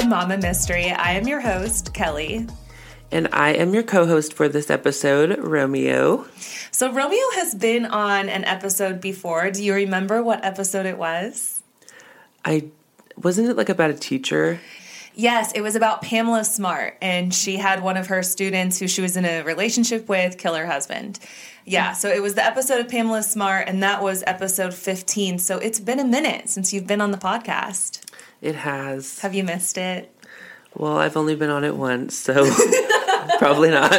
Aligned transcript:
to 0.00 0.06
Mama 0.06 0.38
Mystery. 0.38 0.90
I 0.90 1.12
am 1.12 1.28
your 1.28 1.40
host, 1.40 1.92
Kelly. 1.92 2.46
And 3.12 3.28
I 3.32 3.50
am 3.50 3.74
your 3.74 3.82
co 3.82 4.06
host 4.06 4.32
for 4.32 4.48
this 4.48 4.70
episode, 4.70 5.38
Romeo. 5.38 6.26
So, 6.70 6.90
Romeo 6.90 7.22
has 7.34 7.54
been 7.54 7.84
on 7.84 8.28
an 8.28 8.44
episode 8.44 9.00
before. 9.00 9.50
Do 9.50 9.62
you 9.62 9.74
remember 9.74 10.22
what 10.22 10.42
episode 10.44 10.86
it 10.86 10.96
was? 10.96 11.62
I 12.44 12.68
wasn't 13.16 13.48
it 13.50 13.56
like 13.56 13.68
about 13.68 13.90
a 13.90 13.94
teacher? 13.94 14.60
Yes, 15.14 15.52
it 15.52 15.60
was 15.60 15.74
about 15.74 16.02
Pamela 16.02 16.44
Smart, 16.44 16.96
and 17.02 17.34
she 17.34 17.56
had 17.56 17.82
one 17.82 17.98
of 17.98 18.06
her 18.06 18.22
students 18.22 18.78
who 18.78 18.88
she 18.88 19.02
was 19.02 19.16
in 19.16 19.26
a 19.26 19.42
relationship 19.42 20.08
with 20.08 20.38
kill 20.38 20.54
her 20.54 20.66
husband. 20.66 21.18
Yeah, 21.66 21.92
so 21.92 22.08
it 22.08 22.22
was 22.22 22.34
the 22.34 22.44
episode 22.44 22.80
of 22.80 22.88
Pamela 22.88 23.22
Smart, 23.22 23.68
and 23.68 23.82
that 23.82 24.02
was 24.02 24.24
episode 24.26 24.72
15. 24.72 25.38
So 25.40 25.58
it's 25.58 25.80
been 25.80 25.98
a 25.98 26.04
minute 26.04 26.48
since 26.48 26.72
you've 26.72 26.86
been 26.86 27.02
on 27.02 27.10
the 27.10 27.18
podcast. 27.18 28.00
It 28.40 28.54
has. 28.54 29.18
Have 29.20 29.34
you 29.34 29.44
missed 29.44 29.76
it? 29.78 30.14
Well, 30.74 30.96
I've 30.96 31.16
only 31.16 31.34
been 31.34 31.50
on 31.50 31.64
it 31.64 31.76
once, 31.76 32.16
so 32.16 32.48
probably 33.38 33.70
not. 33.70 33.92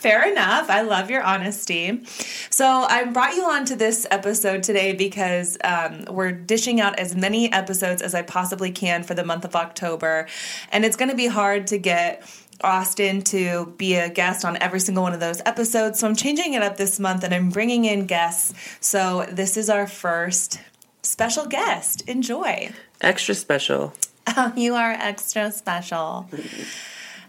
Fair 0.00 0.26
enough. 0.30 0.70
I 0.70 0.80
love 0.80 1.10
your 1.10 1.22
honesty. 1.22 2.02
So, 2.48 2.66
I 2.66 3.04
brought 3.04 3.34
you 3.34 3.44
on 3.44 3.66
to 3.66 3.76
this 3.76 4.06
episode 4.10 4.62
today 4.62 4.94
because 4.94 5.58
um, 5.62 6.06
we're 6.08 6.32
dishing 6.32 6.80
out 6.80 6.98
as 6.98 7.14
many 7.14 7.52
episodes 7.52 8.00
as 8.00 8.14
I 8.14 8.22
possibly 8.22 8.70
can 8.70 9.02
for 9.02 9.12
the 9.12 9.24
month 9.24 9.44
of 9.44 9.54
October. 9.54 10.26
And 10.72 10.86
it's 10.86 10.96
going 10.96 11.10
to 11.10 11.16
be 11.16 11.26
hard 11.26 11.66
to 11.66 11.78
get 11.78 12.26
Austin 12.62 13.20
to 13.24 13.74
be 13.76 13.96
a 13.96 14.08
guest 14.08 14.46
on 14.46 14.56
every 14.56 14.80
single 14.80 15.02
one 15.02 15.12
of 15.12 15.20
those 15.20 15.42
episodes. 15.44 15.98
So, 15.98 16.06
I'm 16.06 16.16
changing 16.16 16.54
it 16.54 16.62
up 16.62 16.78
this 16.78 16.98
month 16.98 17.22
and 17.22 17.34
I'm 17.34 17.50
bringing 17.50 17.84
in 17.84 18.06
guests. 18.06 18.54
So, 18.80 19.26
this 19.30 19.58
is 19.58 19.68
our 19.68 19.86
first 19.86 20.60
special 21.02 21.46
guest. 21.46 22.02
Enjoy. 22.08 22.70
Extra 23.00 23.34
special. 23.34 23.92
Oh, 24.36 24.52
you 24.54 24.74
are 24.76 24.92
extra 24.92 25.50
special. 25.50 26.28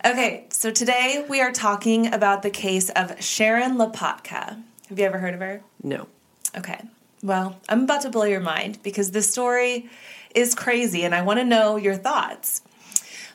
Okay, 0.05 0.45
so 0.49 0.69
today 0.69 1.25
we 1.27 1.41
are 1.41 1.51
talking 1.51 2.13
about 2.13 2.43
the 2.43 2.51
case 2.51 2.91
of 2.91 3.19
Sharon 3.23 3.77
Lopatka. 3.77 4.61
Have 4.89 4.99
you 4.99 5.05
ever 5.05 5.17
heard 5.17 5.33
of 5.33 5.39
her? 5.39 5.61
No. 5.81 6.07
Okay. 6.55 6.79
Well, 7.23 7.59
I'm 7.69 7.85
about 7.85 8.01
to 8.01 8.09
blow 8.09 8.25
your 8.25 8.41
mind 8.41 8.83
because 8.83 9.11
this 9.11 9.31
story 9.31 9.89
is 10.35 10.53
crazy 10.53 11.03
and 11.03 11.15
I 11.15 11.21
want 11.21 11.39
to 11.39 11.45
know 11.45 11.77
your 11.77 11.95
thoughts. 11.95 12.61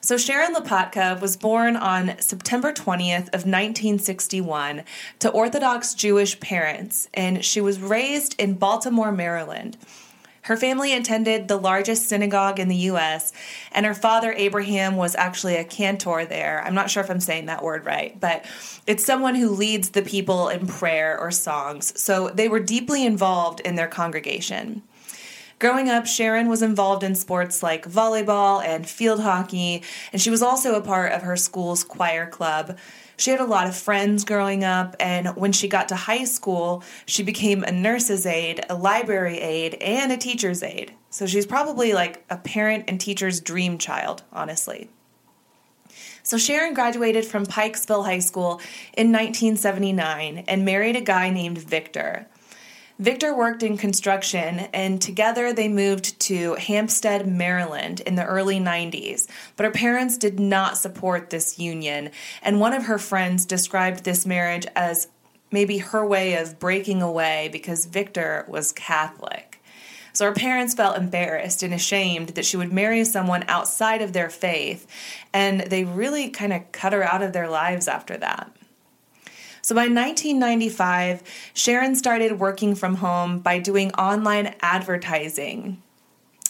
So, 0.00 0.16
Sharon 0.16 0.54
Lopatka 0.54 1.20
was 1.20 1.36
born 1.36 1.74
on 1.74 2.20
September 2.20 2.72
20th 2.72 3.28
of 3.28 3.46
1961 3.46 4.84
to 5.18 5.30
Orthodox 5.30 5.94
Jewish 5.94 6.38
parents, 6.38 7.08
and 7.12 7.44
she 7.44 7.60
was 7.60 7.80
raised 7.80 8.40
in 8.40 8.54
Baltimore, 8.54 9.10
Maryland. 9.10 9.76
Her 10.46 10.56
family 10.56 10.94
attended 10.94 11.48
the 11.48 11.56
largest 11.56 12.08
synagogue 12.08 12.60
in 12.60 12.68
the 12.68 12.76
U.S., 12.76 13.32
and 13.72 13.84
her 13.84 13.94
father, 13.94 14.32
Abraham, 14.32 14.94
was 14.94 15.16
actually 15.16 15.56
a 15.56 15.64
cantor 15.64 16.24
there. 16.24 16.62
I'm 16.64 16.74
not 16.74 16.88
sure 16.88 17.02
if 17.02 17.10
I'm 17.10 17.18
saying 17.18 17.46
that 17.46 17.64
word 17.64 17.84
right, 17.84 18.18
but 18.20 18.44
it's 18.86 19.04
someone 19.04 19.34
who 19.34 19.50
leads 19.50 19.90
the 19.90 20.02
people 20.02 20.48
in 20.48 20.68
prayer 20.68 21.18
or 21.18 21.32
songs. 21.32 22.00
So 22.00 22.28
they 22.28 22.48
were 22.48 22.60
deeply 22.60 23.04
involved 23.04 23.58
in 23.58 23.74
their 23.74 23.88
congregation. 23.88 24.82
Growing 25.58 25.88
up, 25.88 26.06
Sharon 26.06 26.48
was 26.48 26.60
involved 26.60 27.02
in 27.02 27.14
sports 27.14 27.62
like 27.62 27.88
volleyball 27.88 28.62
and 28.62 28.86
field 28.86 29.20
hockey, 29.20 29.82
and 30.12 30.20
she 30.20 30.28
was 30.28 30.42
also 30.42 30.74
a 30.74 30.82
part 30.82 31.12
of 31.12 31.22
her 31.22 31.36
school's 31.36 31.82
choir 31.82 32.26
club. 32.26 32.76
She 33.16 33.30
had 33.30 33.40
a 33.40 33.46
lot 33.46 33.66
of 33.66 33.74
friends 33.74 34.26
growing 34.26 34.64
up, 34.64 34.94
and 35.00 35.28
when 35.28 35.52
she 35.52 35.66
got 35.66 35.88
to 35.88 35.96
high 35.96 36.24
school, 36.24 36.84
she 37.06 37.22
became 37.22 37.62
a 37.62 37.72
nurse's 37.72 38.26
aide, 38.26 38.66
a 38.68 38.74
library 38.74 39.38
aide, 39.38 39.74
and 39.76 40.12
a 40.12 40.18
teacher's 40.18 40.62
aide. 40.62 40.92
So 41.08 41.26
she's 41.26 41.46
probably 41.46 41.94
like 41.94 42.22
a 42.28 42.36
parent 42.36 42.84
and 42.88 43.00
teacher's 43.00 43.40
dream 43.40 43.78
child, 43.78 44.24
honestly. 44.34 44.90
So 46.22 46.36
Sharon 46.36 46.74
graduated 46.74 47.24
from 47.24 47.46
Pikesville 47.46 48.04
High 48.04 48.18
School 48.18 48.60
in 48.94 49.10
1979 49.10 50.44
and 50.46 50.64
married 50.66 50.96
a 50.96 51.00
guy 51.00 51.30
named 51.30 51.56
Victor. 51.56 52.26
Victor 52.98 53.36
worked 53.36 53.62
in 53.62 53.76
construction, 53.76 54.60
and 54.72 55.02
together 55.02 55.52
they 55.52 55.68
moved 55.68 56.18
to 56.20 56.54
Hampstead, 56.54 57.26
Maryland 57.26 58.00
in 58.00 58.14
the 58.14 58.24
early 58.24 58.58
90s. 58.58 59.28
But 59.54 59.66
her 59.66 59.72
parents 59.72 60.16
did 60.16 60.40
not 60.40 60.78
support 60.78 61.28
this 61.28 61.58
union, 61.58 62.10
and 62.40 62.58
one 62.58 62.72
of 62.72 62.84
her 62.84 62.96
friends 62.96 63.44
described 63.44 64.04
this 64.04 64.24
marriage 64.24 64.66
as 64.74 65.08
maybe 65.52 65.78
her 65.78 66.06
way 66.06 66.36
of 66.36 66.58
breaking 66.58 67.02
away 67.02 67.50
because 67.52 67.84
Victor 67.84 68.46
was 68.48 68.72
Catholic. 68.72 69.62
So 70.14 70.24
her 70.24 70.32
parents 70.32 70.72
felt 70.72 70.96
embarrassed 70.96 71.62
and 71.62 71.74
ashamed 71.74 72.30
that 72.30 72.46
she 72.46 72.56
would 72.56 72.72
marry 72.72 73.04
someone 73.04 73.44
outside 73.46 74.00
of 74.00 74.14
their 74.14 74.30
faith, 74.30 74.86
and 75.34 75.60
they 75.60 75.84
really 75.84 76.30
kind 76.30 76.54
of 76.54 76.72
cut 76.72 76.94
her 76.94 77.02
out 77.02 77.20
of 77.20 77.34
their 77.34 77.50
lives 77.50 77.88
after 77.88 78.16
that. 78.16 78.55
So 79.66 79.74
by 79.74 79.88
1995, 79.88 81.24
Sharon 81.52 81.96
started 81.96 82.38
working 82.38 82.76
from 82.76 82.94
home 82.94 83.40
by 83.40 83.58
doing 83.58 83.90
online 83.94 84.54
advertising. 84.60 85.82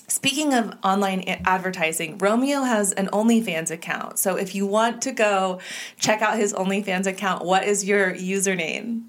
Speaking 0.07 0.53
of 0.53 0.75
online 0.85 1.23
advertising, 1.47 2.19
Romeo 2.19 2.61
has 2.61 2.93
an 2.93 3.07
OnlyFans 3.07 3.71
account. 3.71 4.19
So 4.19 4.37
if 4.37 4.55
you 4.55 4.67
want 4.67 5.01
to 5.01 5.13
go 5.13 5.61
check 5.99 6.21
out 6.21 6.37
his 6.37 6.53
OnlyFans 6.53 7.07
account, 7.07 7.43
what 7.43 7.65
is 7.65 7.87
your 7.87 8.13
username? 8.13 9.05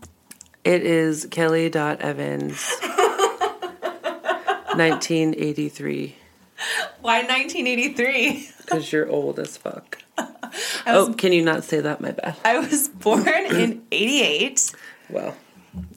It 0.63 0.83
is 0.83 1.27
Kelly.Evans. 1.29 2.77
1983. 4.71 6.15
Why 7.01 7.23
1983? 7.23 8.51
Because 8.59 8.89
you're 8.93 9.09
old 9.09 9.37
as 9.37 9.57
fuck. 9.57 9.97
Was, 10.85 11.09
oh, 11.09 11.13
can 11.13 11.33
you 11.33 11.43
not 11.43 11.63
say 11.63 11.79
that? 11.81 12.01
My 12.01 12.11
bad. 12.11 12.35
I 12.43 12.59
was 12.59 12.87
born 12.89 13.27
in 13.27 13.83
88. 13.91 14.71
Well, 15.09 15.35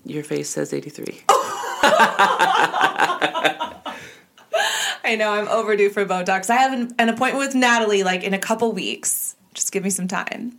your 0.04 0.25
face 0.25 0.50
says 0.50 0.72
83. 0.72 1.22
I 5.03 5.16
know, 5.16 5.32
I'm 5.32 5.48
overdue 5.48 5.91
for 5.91 6.04
Botox. 6.04 6.50
I 6.50 6.56
have 6.56 6.72
an, 6.72 6.94
an 6.98 7.09
appointment 7.09 7.47
with 7.47 7.54
Natalie 7.54 8.03
like 8.04 8.22
in 8.22 8.34
a 8.34 8.39
couple 8.39 8.71
weeks. 8.72 9.34
Just 9.54 9.72
give 9.72 9.83
me 9.83 9.91
some 9.91 10.07
time. 10.07 10.59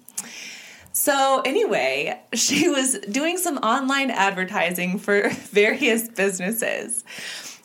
So, 0.93 1.41
anyway, 1.45 2.19
she 2.33 2.67
was 2.69 2.99
doing 3.09 3.37
some 3.37 3.57
online 3.57 4.11
advertising 4.11 4.99
for 4.99 5.29
various 5.29 6.07
businesses. 6.09 7.03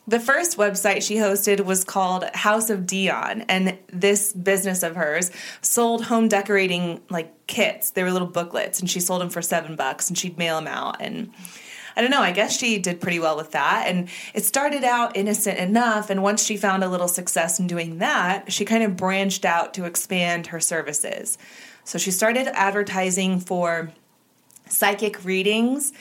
The 0.09 0.21
first 0.21 0.57
website 0.57 1.03
she 1.03 1.17
hosted 1.17 1.65
was 1.65 1.83
called 1.83 2.25
House 2.33 2.71
of 2.71 2.87
Dion, 2.87 3.43
and 3.49 3.77
this 3.89 4.33
business 4.33 4.85
of 4.85 4.95
hers 4.95 5.33
sold 5.63 6.05
home 6.05 6.29
decorating 6.29 7.01
like 7.11 7.47
kits. 7.49 7.91
They 7.91 8.05
were 8.05 8.13
little 8.13 8.29
booklets, 8.29 8.79
and 8.79 8.89
she 8.89 9.01
sold 9.01 9.21
them 9.21 9.31
for 9.31 9.43
seven 9.43 9.75
bucks, 9.75 10.09
and 10.09 10.17
she'd 10.17 10.39
mail 10.39 10.57
them 10.57 10.69
out. 10.69 11.01
And 11.01 11.33
I 11.97 12.03
don't 12.03 12.13
know, 12.13 12.21
I 12.21 12.31
guess 12.31 12.57
she 12.57 12.79
did 12.79 13.01
pretty 13.01 13.19
well 13.19 13.37
with 13.37 13.51
that. 13.53 13.87
And 13.89 14.09
it 14.33 14.45
started 14.45 14.85
out 14.85 15.17
innocent 15.17 15.59
enough, 15.59 16.09
and 16.09 16.23
once 16.23 16.45
she 16.45 16.57
found 16.57 16.85
a 16.85 16.89
little 16.89 17.09
success 17.09 17.59
in 17.59 17.67
doing 17.67 17.99
that, 17.99 18.53
she 18.53 18.65
kind 18.65 18.85
of 18.85 18.97
branched 18.97 19.45
out 19.45 19.75
to 19.75 19.87
expand 19.87 20.49
her 20.49 20.61
services. 20.61 21.37
So 21.83 21.99
she 21.99 22.13
started 22.13 22.47
advertising 22.49 23.41
for 23.41 23.91
psychic 24.69 25.25
readings 25.25 25.93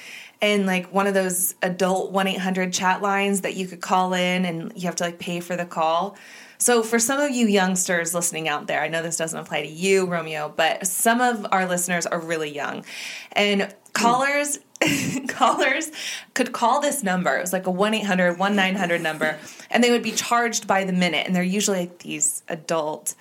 and 0.41 0.65
like 0.65 0.93
one 0.93 1.07
of 1.07 1.13
those 1.13 1.55
adult 1.61 2.13
1-800 2.13 2.73
chat 2.73 3.01
lines 3.01 3.41
that 3.41 3.55
you 3.55 3.67
could 3.67 3.81
call 3.81 4.13
in 4.13 4.45
and 4.45 4.73
you 4.75 4.83
have 4.83 4.95
to 4.97 5.03
like 5.03 5.19
pay 5.19 5.39
for 5.39 5.55
the 5.55 5.65
call. 5.65 6.17
So 6.57 6.83
for 6.83 6.99
some 6.99 7.19
of 7.19 7.31
you 7.31 7.47
youngsters 7.47 8.13
listening 8.13 8.47
out 8.47 8.67
there, 8.67 8.81
I 8.81 8.87
know 8.87 9.01
this 9.01 9.17
doesn't 9.17 9.37
apply 9.37 9.63
to 9.63 9.67
you, 9.67 10.05
Romeo, 10.05 10.53
but 10.55 10.87
some 10.87 11.21
of 11.21 11.45
our 11.51 11.65
listeners 11.65 12.05
are 12.05 12.19
really 12.19 12.53
young. 12.53 12.85
And 13.33 13.73
callers 13.93 14.59
callers 15.27 15.91
could 16.33 16.51
call 16.51 16.81
this 16.81 17.01
number. 17.01 17.38
It 17.38 17.41
was 17.41 17.53
like 17.53 17.67
a 17.67 17.71
1-800 17.71 18.38
1-900 18.38 19.01
number 19.01 19.39
and 19.69 19.83
they 19.83 19.91
would 19.91 20.03
be 20.03 20.11
charged 20.11 20.67
by 20.67 20.83
the 20.83 20.93
minute 20.93 21.25
and 21.25 21.35
they're 21.35 21.43
usually 21.43 21.79
like 21.79 21.99
these 21.99 22.43
adult 22.49 23.15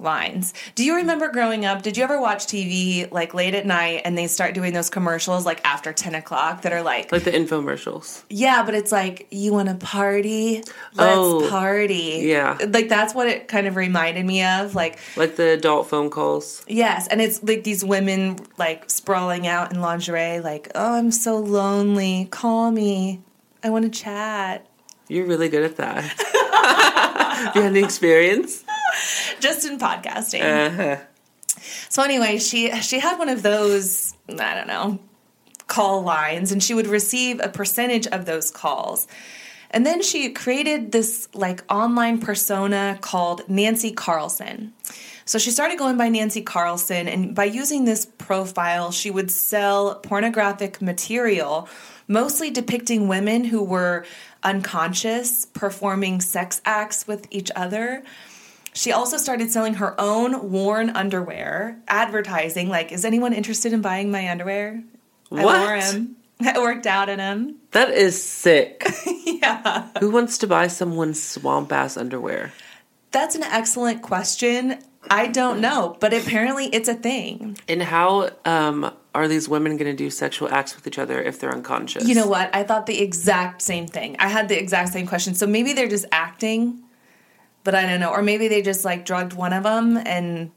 lines. 0.00 0.54
Do 0.74 0.84
you 0.84 0.96
remember 0.96 1.28
growing 1.30 1.64
up? 1.64 1.82
Did 1.82 1.96
you 1.96 2.04
ever 2.04 2.20
watch 2.20 2.46
TV 2.46 3.10
like 3.12 3.34
late 3.34 3.54
at 3.54 3.66
night 3.66 4.02
and 4.04 4.16
they 4.16 4.26
start 4.26 4.54
doing 4.54 4.72
those 4.72 4.90
commercials 4.90 5.44
like 5.46 5.60
after 5.64 5.92
10 5.92 6.14
o'clock 6.14 6.62
that 6.62 6.72
are 6.72 6.82
like, 6.82 7.12
Like 7.12 7.24
the 7.24 7.30
infomercials. 7.32 8.22
yeah, 8.30 8.62
but 8.64 8.74
it's 8.74 8.92
like, 8.92 9.26
you 9.30 9.52
want 9.52 9.68
to 9.68 9.74
party? 9.74 10.62
Let's 10.94 11.16
Oh, 11.16 11.46
party. 11.50 12.20
yeah. 12.24 12.58
Like 12.68 12.88
that's 12.88 13.14
what 13.14 13.26
it 13.28 13.48
kind 13.48 13.66
of 13.66 13.76
reminded 13.76 14.24
me 14.26 14.42
of. 14.42 14.74
Like, 14.74 14.98
Like 15.16 15.36
the 15.36 15.50
adult 15.50 15.88
phone 15.88 16.10
calls. 16.10 16.64
yes. 16.68 17.06
And 17.08 17.20
it's 17.20 17.42
like 17.42 17.64
these 17.64 17.84
women 17.84 18.38
like 18.58 18.90
sprawling 18.90 19.46
out 19.46 19.72
in 19.72 19.80
lingerie, 19.80 20.40
like, 20.40 20.70
oh, 20.74 20.94
I'm 20.94 21.10
so 21.10 21.38
lonely. 21.38 22.28
Call 22.30 22.70
me. 22.70 23.20
I 23.62 23.70
want 23.70 23.84
to 23.84 23.90
chat. 23.90 24.66
You're 25.08 25.26
really 25.26 25.48
good 25.48 25.64
at 25.64 25.76
that. 25.76 27.52
you 27.54 27.62
had 27.62 27.70
any 27.72 27.82
experience? 27.82 28.64
Just 29.40 29.66
in 29.66 29.78
podcasting. 29.78 30.42
Uh-huh. 30.42 31.04
So 31.88 32.02
anyway, 32.02 32.38
she 32.38 32.70
she 32.80 33.00
had 33.00 33.18
one 33.18 33.28
of 33.28 33.42
those 33.42 34.14
I 34.28 34.54
don't 34.54 34.68
know 34.68 34.98
call 35.70 36.02
lines, 36.02 36.52
and 36.52 36.62
she 36.62 36.74
would 36.74 36.86
receive 36.86 37.40
a 37.42 37.48
percentage 37.48 38.06
of 38.08 38.26
those 38.26 38.50
calls. 38.50 39.06
And 39.70 39.86
then 39.86 40.02
she 40.02 40.30
created 40.30 40.92
this 40.92 41.28
like 41.32 41.62
online 41.72 42.18
persona 42.18 42.98
called 43.00 43.48
Nancy 43.48 43.92
Carlson. 43.92 44.72
So 45.24 45.38
she 45.38 45.52
started 45.52 45.78
going 45.78 45.96
by 45.96 46.08
Nancy 46.08 46.42
Carlson, 46.42 47.06
and 47.06 47.34
by 47.36 47.44
using 47.44 47.84
this 47.84 48.04
profile, 48.04 48.90
she 48.90 49.12
would 49.12 49.30
sell 49.30 49.94
pornographic 49.94 50.82
material, 50.82 51.68
mostly 52.08 52.50
depicting 52.50 53.06
women 53.06 53.44
who 53.44 53.62
were 53.62 54.04
unconscious, 54.42 55.44
performing 55.44 56.20
sex 56.20 56.60
acts 56.64 57.06
with 57.06 57.28
each 57.30 57.50
other. 57.54 58.02
She 58.72 58.92
also 58.92 59.16
started 59.16 59.50
selling 59.50 59.74
her 59.74 59.94
own 60.00 60.50
worn 60.50 60.90
underwear, 60.90 61.80
advertising 61.88 62.68
like, 62.68 62.92
"Is 62.92 63.04
anyone 63.04 63.32
interested 63.32 63.72
in 63.72 63.80
buying 63.80 64.10
my 64.10 64.30
underwear?" 64.30 64.82
I 65.32 65.44
wore 65.44 65.80
them. 65.80 66.16
I 66.40 66.58
worked 66.58 66.86
out 66.86 67.08
in 67.08 67.18
them. 67.18 67.56
That 67.72 67.90
is 67.90 68.20
sick. 68.20 68.84
yeah. 69.24 69.88
Who 70.00 70.10
wants 70.10 70.38
to 70.38 70.48
buy 70.48 70.66
someone's 70.66 71.22
swamp 71.22 71.70
ass 71.70 71.96
underwear? 71.96 72.52
That's 73.12 73.36
an 73.36 73.44
excellent 73.44 74.02
question. 74.02 74.78
I 75.08 75.28
don't 75.28 75.60
know, 75.60 75.96
but 76.00 76.12
apparently 76.12 76.66
it's 76.66 76.88
a 76.88 76.94
thing. 76.94 77.58
And 77.68 77.80
how 77.80 78.30
um, 78.44 78.92
are 79.14 79.28
these 79.28 79.48
women 79.48 79.76
going 79.76 79.90
to 79.90 79.96
do 79.96 80.10
sexual 80.10 80.48
acts 80.48 80.74
with 80.74 80.86
each 80.86 80.98
other 80.98 81.22
if 81.22 81.38
they're 81.38 81.52
unconscious? 81.52 82.08
You 82.08 82.16
know 82.16 82.26
what? 82.26 82.54
I 82.54 82.64
thought 82.64 82.86
the 82.86 83.00
exact 83.00 83.62
same 83.62 83.86
thing. 83.86 84.16
I 84.18 84.28
had 84.28 84.48
the 84.48 84.58
exact 84.58 84.92
same 84.92 85.06
question. 85.06 85.34
So 85.34 85.46
maybe 85.46 85.72
they're 85.72 85.88
just 85.88 86.06
acting, 86.12 86.82
but 87.64 87.74
I 87.74 87.86
don't 87.86 88.00
know. 88.00 88.10
Or 88.10 88.22
maybe 88.22 88.48
they 88.48 88.62
just 88.62 88.84
like 88.84 89.04
drugged 89.04 89.32
one 89.32 89.52
of 89.52 89.64
them 89.64 89.96
and 89.96 90.50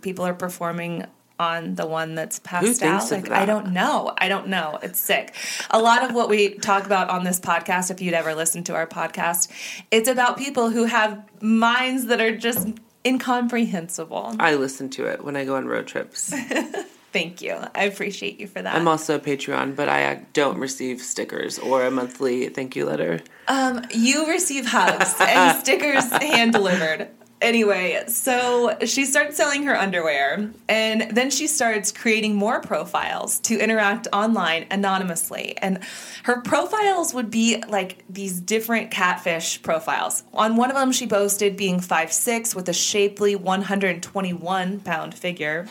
people 0.00 0.24
are 0.26 0.34
performing 0.34 1.06
on 1.38 1.74
the 1.74 1.86
one 1.86 2.14
that's 2.14 2.38
passed 2.38 2.82
out. 2.82 3.10
Like 3.10 3.24
that? 3.24 3.32
I 3.32 3.44
don't 3.44 3.72
know. 3.72 4.14
I 4.18 4.28
don't 4.28 4.48
know. 4.48 4.78
It's 4.82 4.98
sick. 4.98 5.34
A 5.70 5.80
lot 5.80 6.04
of 6.04 6.14
what 6.14 6.28
we 6.28 6.54
talk 6.54 6.86
about 6.86 7.10
on 7.10 7.24
this 7.24 7.40
podcast, 7.40 7.90
if 7.90 8.00
you'd 8.00 8.14
ever 8.14 8.34
listened 8.34 8.66
to 8.66 8.74
our 8.74 8.86
podcast, 8.86 9.50
it's 9.90 10.08
about 10.08 10.36
people 10.36 10.70
who 10.70 10.84
have 10.84 11.22
minds 11.40 12.06
that 12.06 12.20
are 12.20 12.36
just 12.36 12.68
incomprehensible. 13.04 14.36
I 14.38 14.54
listen 14.54 14.88
to 14.90 15.06
it 15.06 15.24
when 15.24 15.36
I 15.36 15.44
go 15.44 15.56
on 15.56 15.66
road 15.66 15.86
trips. 15.86 16.32
Thank 17.12 17.42
you. 17.42 17.58
I 17.74 17.84
appreciate 17.84 18.40
you 18.40 18.46
for 18.46 18.62
that. 18.62 18.74
I'm 18.74 18.88
also 18.88 19.16
a 19.16 19.18
Patreon, 19.18 19.76
but 19.76 19.88
I 19.88 20.12
uh, 20.12 20.20
don't 20.32 20.58
receive 20.58 21.02
stickers 21.02 21.58
or 21.58 21.84
a 21.84 21.90
monthly 21.90 22.48
thank 22.48 22.74
you 22.74 22.86
letter. 22.86 23.20
Um, 23.48 23.84
you 23.90 24.26
receive 24.28 24.66
hugs 24.66 25.14
and 25.20 25.58
stickers 25.62 26.10
hand 26.10 26.52
delivered. 26.52 27.08
Anyway, 27.42 28.00
so 28.06 28.78
she 28.84 29.04
starts 29.04 29.36
selling 29.36 29.64
her 29.64 29.76
underwear, 29.76 30.52
and 30.68 31.10
then 31.10 31.28
she 31.28 31.48
starts 31.48 31.90
creating 31.90 32.36
more 32.36 32.60
profiles 32.60 33.40
to 33.40 33.58
interact 33.58 34.06
online 34.12 34.64
anonymously. 34.70 35.58
And 35.58 35.80
her 36.22 36.40
profiles 36.40 37.12
would 37.12 37.32
be 37.32 37.60
like 37.68 38.04
these 38.08 38.38
different 38.38 38.92
catfish 38.92 39.60
profiles. 39.60 40.22
On 40.32 40.54
one 40.54 40.70
of 40.70 40.76
them, 40.76 40.92
she 40.92 41.04
boasted 41.04 41.56
being 41.56 41.80
5'6 41.80 42.54
with 42.54 42.68
a 42.68 42.72
shapely 42.72 43.34
121 43.34 44.78
pound 44.80 45.12
figure. 45.12 45.66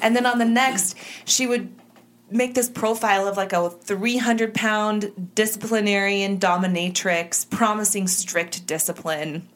And 0.00 0.14
then 0.16 0.26
on 0.26 0.38
the 0.38 0.44
next, 0.44 0.96
she 1.24 1.46
would 1.46 1.72
make 2.30 2.54
this 2.54 2.68
profile 2.68 3.28
of 3.28 3.36
like 3.36 3.52
a 3.52 3.70
300 3.70 4.54
pound 4.54 5.32
disciplinarian 5.34 6.38
dominatrix 6.38 7.48
promising 7.48 8.08
strict 8.08 8.66
discipline. 8.66 9.48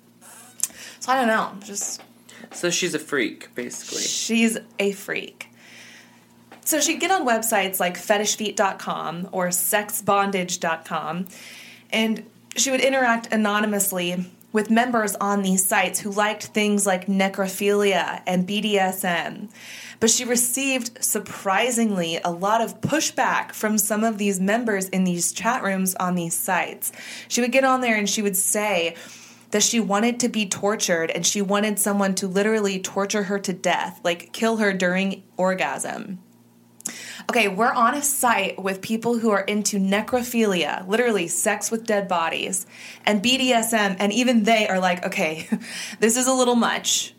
So 1.00 1.12
I 1.12 1.16
don't 1.16 1.28
know, 1.28 1.52
just 1.64 2.02
So 2.52 2.70
she's 2.70 2.94
a 2.94 2.98
freak, 2.98 3.54
basically. 3.54 4.02
she's 4.02 4.58
a 4.78 4.92
freak. 4.92 5.50
So 6.64 6.80
she'd 6.80 7.00
get 7.00 7.10
on 7.10 7.26
websites 7.26 7.78
like 7.78 7.96
fetishfeet.com 7.96 9.28
or 9.32 9.48
sexbondage.com 9.48 11.28
and 11.90 12.26
she 12.56 12.70
would 12.70 12.80
interact 12.80 13.32
anonymously 13.32 14.26
with 14.52 14.70
members 14.70 15.14
on 15.16 15.42
these 15.42 15.64
sites 15.64 16.00
who 16.00 16.10
liked 16.10 16.46
things 16.46 16.86
like 16.86 17.06
necrophilia 17.06 18.22
and 18.26 18.48
BDSM. 18.48 19.48
But 20.00 20.10
she 20.10 20.24
received 20.24 21.02
surprisingly 21.02 22.18
a 22.24 22.30
lot 22.30 22.60
of 22.60 22.80
pushback 22.80 23.52
from 23.52 23.78
some 23.78 24.04
of 24.04 24.18
these 24.18 24.40
members 24.40 24.88
in 24.88 25.04
these 25.04 25.32
chat 25.32 25.62
rooms 25.62 25.94
on 25.96 26.14
these 26.14 26.34
sites. 26.34 26.92
She 27.28 27.40
would 27.40 27.52
get 27.52 27.64
on 27.64 27.80
there 27.80 27.96
and 27.96 28.08
she 28.08 28.22
would 28.22 28.36
say, 28.36 28.94
that 29.50 29.62
she 29.62 29.80
wanted 29.80 30.20
to 30.20 30.28
be 30.28 30.46
tortured 30.46 31.10
and 31.10 31.24
she 31.24 31.40
wanted 31.40 31.78
someone 31.78 32.14
to 32.16 32.26
literally 32.26 32.80
torture 32.80 33.22
her 33.22 33.38
to 33.38 33.52
death, 33.52 34.00
like 34.04 34.32
kill 34.32 34.58
her 34.58 34.72
during 34.72 35.22
orgasm. 35.36 36.18
Okay, 37.28 37.48
we're 37.48 37.72
on 37.72 37.94
a 37.94 38.02
site 38.02 38.62
with 38.62 38.80
people 38.80 39.18
who 39.18 39.30
are 39.30 39.40
into 39.40 39.78
necrophilia, 39.78 40.86
literally 40.86 41.26
sex 41.26 41.70
with 41.70 41.86
dead 41.86 42.06
bodies, 42.06 42.66
and 43.04 43.22
BDSM, 43.22 43.96
and 43.98 44.12
even 44.12 44.44
they 44.44 44.68
are 44.68 44.78
like, 44.78 45.04
okay, 45.04 45.48
this 46.00 46.16
is 46.16 46.28
a 46.28 46.32
little 46.32 46.54
much. 46.54 47.15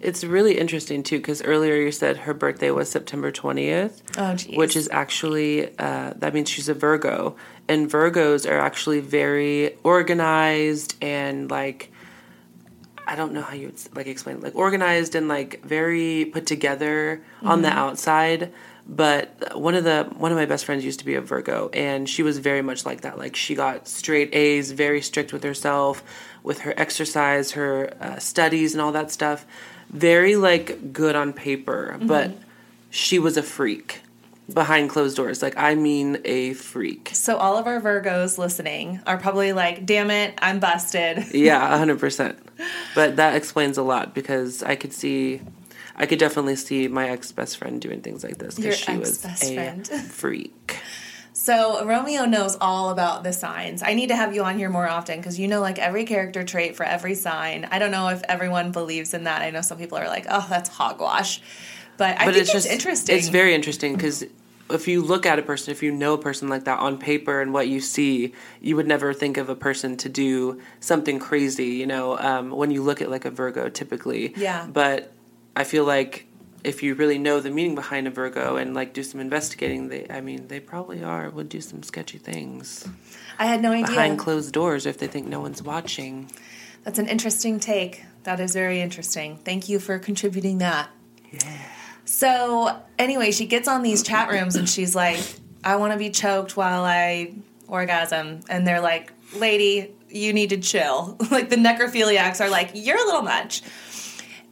It's 0.00 0.24
really 0.24 0.58
interesting 0.58 1.02
too 1.02 1.18
because 1.18 1.42
earlier 1.42 1.76
you 1.76 1.90
said 1.90 2.18
her 2.18 2.34
birthday 2.34 2.70
was 2.70 2.90
September 2.90 3.32
20th. 3.32 4.02
Oh. 4.18 4.36
Which 4.56 4.76
is 4.76 4.88
actually, 4.92 5.76
uh, 5.78 6.12
that 6.16 6.34
means 6.34 6.48
she's 6.48 6.68
a 6.68 6.74
Virgo. 6.74 7.36
And 7.68 7.90
Virgos 7.90 8.48
are 8.48 8.58
actually 8.58 9.00
very 9.00 9.76
organized 9.82 10.96
and 11.02 11.50
like, 11.50 11.92
I 13.06 13.14
don't 13.14 13.32
know 13.32 13.42
how 13.42 13.54
you 13.54 13.68
would 13.68 13.96
like 13.96 14.06
explain 14.08 14.36
it, 14.36 14.42
like 14.42 14.56
organized 14.56 15.14
and 15.14 15.28
like 15.28 15.62
very 15.64 16.24
put 16.26 16.46
together 16.46 17.22
on 17.42 17.62
the 17.62 17.68
outside. 17.68 18.52
But 18.88 19.58
one 19.58 19.74
of 19.74 19.84
the 19.84 20.04
one 20.16 20.30
of 20.30 20.38
my 20.38 20.46
best 20.46 20.64
friends 20.64 20.84
used 20.84 21.00
to 21.00 21.04
be 21.04 21.14
a 21.14 21.20
Virgo, 21.20 21.70
and 21.72 22.08
she 22.08 22.22
was 22.22 22.38
very 22.38 22.62
much 22.62 22.86
like 22.86 23.00
that. 23.00 23.18
Like 23.18 23.34
she 23.34 23.54
got 23.54 23.88
straight 23.88 24.34
A's, 24.34 24.70
very 24.70 25.02
strict 25.02 25.32
with 25.32 25.42
herself, 25.42 26.04
with 26.44 26.60
her 26.60 26.74
exercise, 26.76 27.52
her 27.52 27.92
uh, 28.00 28.18
studies, 28.18 28.74
and 28.74 28.80
all 28.80 28.92
that 28.92 29.10
stuff. 29.10 29.44
Very 29.90 30.36
like 30.36 30.92
good 30.92 31.16
on 31.16 31.32
paper, 31.32 31.94
mm-hmm. 31.96 32.06
but 32.06 32.32
she 32.90 33.18
was 33.18 33.36
a 33.36 33.42
freak 33.42 34.02
behind 34.52 34.90
closed 34.90 35.16
doors. 35.16 35.42
Like 35.42 35.56
I 35.56 35.74
mean, 35.74 36.18
a 36.24 36.54
freak. 36.54 37.10
So, 37.12 37.36
all 37.36 37.56
of 37.56 37.66
our 37.66 37.80
Virgos 37.80 38.38
listening 38.38 39.00
are 39.06 39.18
probably 39.18 39.52
like, 39.52 39.86
damn 39.86 40.10
it, 40.10 40.34
I'm 40.38 40.60
busted. 40.60 41.24
Yeah, 41.36 41.76
hundred 41.76 42.00
percent. 42.00 42.38
But 42.94 43.16
that 43.16 43.36
explains 43.36 43.78
a 43.78 43.82
lot 43.82 44.14
because 44.14 44.62
I 44.62 44.74
could 44.74 44.92
see, 44.92 45.40
I 45.94 46.06
could 46.06 46.18
definitely 46.18 46.56
see 46.56 46.88
my 46.88 47.08
ex 47.08 47.30
best 47.32 47.58
friend 47.58 47.80
doing 47.80 48.00
things 48.00 48.24
like 48.24 48.38
this 48.38 48.56
because 48.56 48.78
she 48.78 48.96
was 48.96 49.24
a 49.24 49.28
friend. 49.28 49.86
freak. 50.10 50.78
So 51.38 51.84
Romeo 51.84 52.24
knows 52.24 52.56
all 52.62 52.88
about 52.88 53.22
the 53.22 53.30
signs. 53.30 53.82
I 53.82 53.92
need 53.92 54.08
to 54.08 54.16
have 54.16 54.34
you 54.34 54.42
on 54.42 54.56
here 54.56 54.70
more 54.70 54.88
often 54.88 55.18
because 55.18 55.38
you 55.38 55.48
know 55.48 55.60
like 55.60 55.78
every 55.78 56.06
character 56.06 56.42
trait 56.44 56.76
for 56.76 56.84
every 56.84 57.14
sign. 57.14 57.68
I 57.70 57.78
don't 57.78 57.90
know 57.90 58.08
if 58.08 58.22
everyone 58.26 58.72
believes 58.72 59.12
in 59.12 59.24
that. 59.24 59.42
I 59.42 59.50
know 59.50 59.60
some 59.60 59.76
people 59.76 59.98
are 59.98 60.08
like, 60.08 60.24
"Oh, 60.30 60.46
that's 60.48 60.70
hogwash," 60.70 61.42
but 61.98 62.18
I 62.18 62.24
But 62.24 62.32
think 62.32 62.36
it's 62.38 62.54
it's, 62.54 62.64
just 62.64 62.68
interesting. 62.70 63.18
It's 63.18 63.28
very 63.28 63.54
interesting 63.54 63.94
because 63.94 64.24
if 64.70 64.88
you 64.88 65.02
look 65.02 65.26
at 65.26 65.38
a 65.38 65.42
person, 65.42 65.72
if 65.72 65.82
you 65.82 65.92
know 65.92 66.14
a 66.14 66.18
person 66.18 66.48
like 66.48 66.64
that 66.64 66.78
on 66.78 66.96
paper 66.96 67.42
and 67.42 67.52
what 67.52 67.68
you 67.68 67.80
see, 67.80 68.32
you 68.62 68.74
would 68.76 68.86
never 68.86 69.12
think 69.12 69.36
of 69.36 69.50
a 69.50 69.54
person 69.54 69.98
to 69.98 70.08
do 70.08 70.58
something 70.80 71.18
crazy. 71.18 71.66
You 71.66 71.86
know, 71.86 72.18
um, 72.18 72.50
when 72.50 72.70
you 72.70 72.82
look 72.82 73.02
at 73.02 73.10
like 73.10 73.26
a 73.26 73.30
Virgo, 73.30 73.68
typically. 73.68 74.32
Yeah. 74.38 74.66
But 74.72 75.12
I 75.54 75.64
feel 75.64 75.84
like 75.84 76.26
if 76.66 76.82
you 76.82 76.94
really 76.94 77.18
know 77.18 77.40
the 77.40 77.50
meaning 77.50 77.74
behind 77.74 78.06
a 78.06 78.10
Virgo 78.10 78.56
and 78.56 78.74
like 78.74 78.92
do 78.92 79.02
some 79.02 79.20
investigating, 79.20 79.88
they 79.88 80.06
I 80.10 80.20
mean 80.20 80.48
they 80.48 80.60
probably 80.60 81.02
are 81.02 81.30
would 81.30 81.48
do 81.48 81.60
some 81.60 81.82
sketchy 81.82 82.18
things 82.18 82.86
I 83.38 83.46
had 83.46 83.62
no 83.62 83.72
idea. 83.72 83.86
behind 83.86 84.18
closed 84.18 84.52
doors 84.52 84.86
if 84.86 84.98
they 84.98 85.06
think 85.06 85.26
no 85.26 85.40
one's 85.40 85.62
watching. 85.62 86.30
That's 86.84 86.98
an 86.98 87.08
interesting 87.08 87.60
take. 87.60 88.02
That 88.24 88.40
is 88.40 88.52
very 88.52 88.80
interesting. 88.80 89.38
Thank 89.38 89.68
you 89.68 89.78
for 89.78 89.98
contributing 89.98 90.58
that. 90.58 90.90
Yeah. 91.32 91.58
So, 92.04 92.80
anyway, 92.98 93.32
she 93.32 93.46
gets 93.46 93.66
on 93.66 93.82
these 93.82 94.02
chat 94.02 94.30
rooms 94.30 94.54
and 94.54 94.68
she's 94.68 94.94
like, 94.94 95.20
I 95.64 95.76
want 95.76 95.92
to 95.92 95.98
be 95.98 96.10
choked 96.10 96.56
while 96.56 96.84
I 96.84 97.34
orgasm. 97.66 98.40
And 98.48 98.64
they're 98.64 98.80
like, 98.80 99.12
lady, 99.34 99.92
you 100.08 100.32
need 100.32 100.50
to 100.50 100.58
chill. 100.58 101.16
like 101.30 101.50
the 101.50 101.56
necrophiliacs 101.56 102.40
are 102.40 102.48
like, 102.48 102.70
you're 102.74 102.96
a 102.96 103.04
little 103.04 103.22
much. 103.22 103.62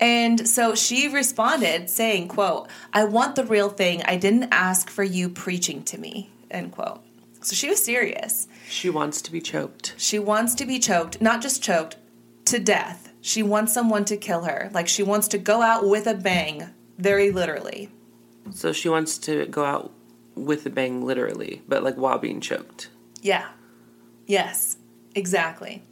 And 0.05 0.47
so 0.47 0.75
she 0.75 1.09
responded 1.09 1.89
saying, 1.89 2.29
quote, 2.29 2.69
I 2.93 3.05
want 3.05 3.37
the 3.37 3.45
real 3.47 3.71
thing. 3.71 4.03
I 4.03 4.17
didn't 4.19 4.53
ask 4.53 4.91
for 4.91 5.03
you 5.03 5.31
preaching 5.31 5.83
to 5.85 5.99
me, 5.99 6.29
end 6.51 6.73
quote. 6.73 7.01
So 7.41 7.57
she 7.57 7.71
was 7.71 7.83
serious. 7.83 8.47
She 8.69 8.91
wants 8.91 9.23
to 9.23 9.33
be 9.33 9.41
choked. 9.41 9.95
She 9.97 10.19
wants 10.19 10.55
to 10.57 10.67
be 10.67 10.79
choked, 10.79 11.23
not 11.23 11.41
just 11.41 11.63
choked, 11.63 11.97
to 12.45 12.59
death. 12.59 13.15
She 13.23 13.43
wants 13.43 13.73
someone 13.73 14.05
to 14.05 14.19
kill 14.19 14.45
her. 14.45 14.71
Like 14.75 14.89
she 14.89 15.03
wants 15.03 15.27
to 15.29 15.39
go 15.39 15.63
out 15.63 15.89
with 15.89 16.07
a 16.07 16.13
bang, 16.13 16.69
very 16.99 17.31
literally. 17.31 17.89
So 18.51 18.75
she 18.75 18.91
wants 18.91 19.17
to 19.21 19.47
go 19.47 19.65
out 19.65 19.91
with 20.35 20.67
a 20.67 20.71
bang 20.71 21.07
literally, 21.07 21.63
but 21.67 21.83
like 21.83 21.95
while 21.95 22.19
being 22.19 22.43
choked. 22.43 22.91
Yeah. 23.23 23.47
Yes, 24.27 24.77
exactly. 25.15 25.83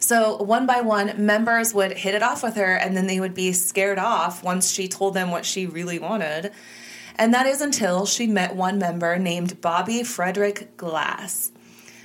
So, 0.00 0.36
one 0.36 0.66
by 0.66 0.80
one, 0.80 1.24
members 1.24 1.74
would 1.74 1.96
hit 1.96 2.14
it 2.14 2.22
off 2.22 2.42
with 2.42 2.56
her 2.56 2.74
and 2.74 2.96
then 2.96 3.06
they 3.06 3.20
would 3.20 3.34
be 3.34 3.52
scared 3.52 3.98
off 3.98 4.42
once 4.42 4.70
she 4.70 4.88
told 4.88 5.14
them 5.14 5.30
what 5.30 5.44
she 5.44 5.66
really 5.66 5.98
wanted. 5.98 6.52
And 7.16 7.34
that 7.34 7.46
is 7.46 7.60
until 7.60 8.06
she 8.06 8.26
met 8.26 8.56
one 8.56 8.78
member 8.78 9.18
named 9.18 9.60
Bobby 9.60 10.02
Frederick 10.02 10.76
Glass. 10.76 11.52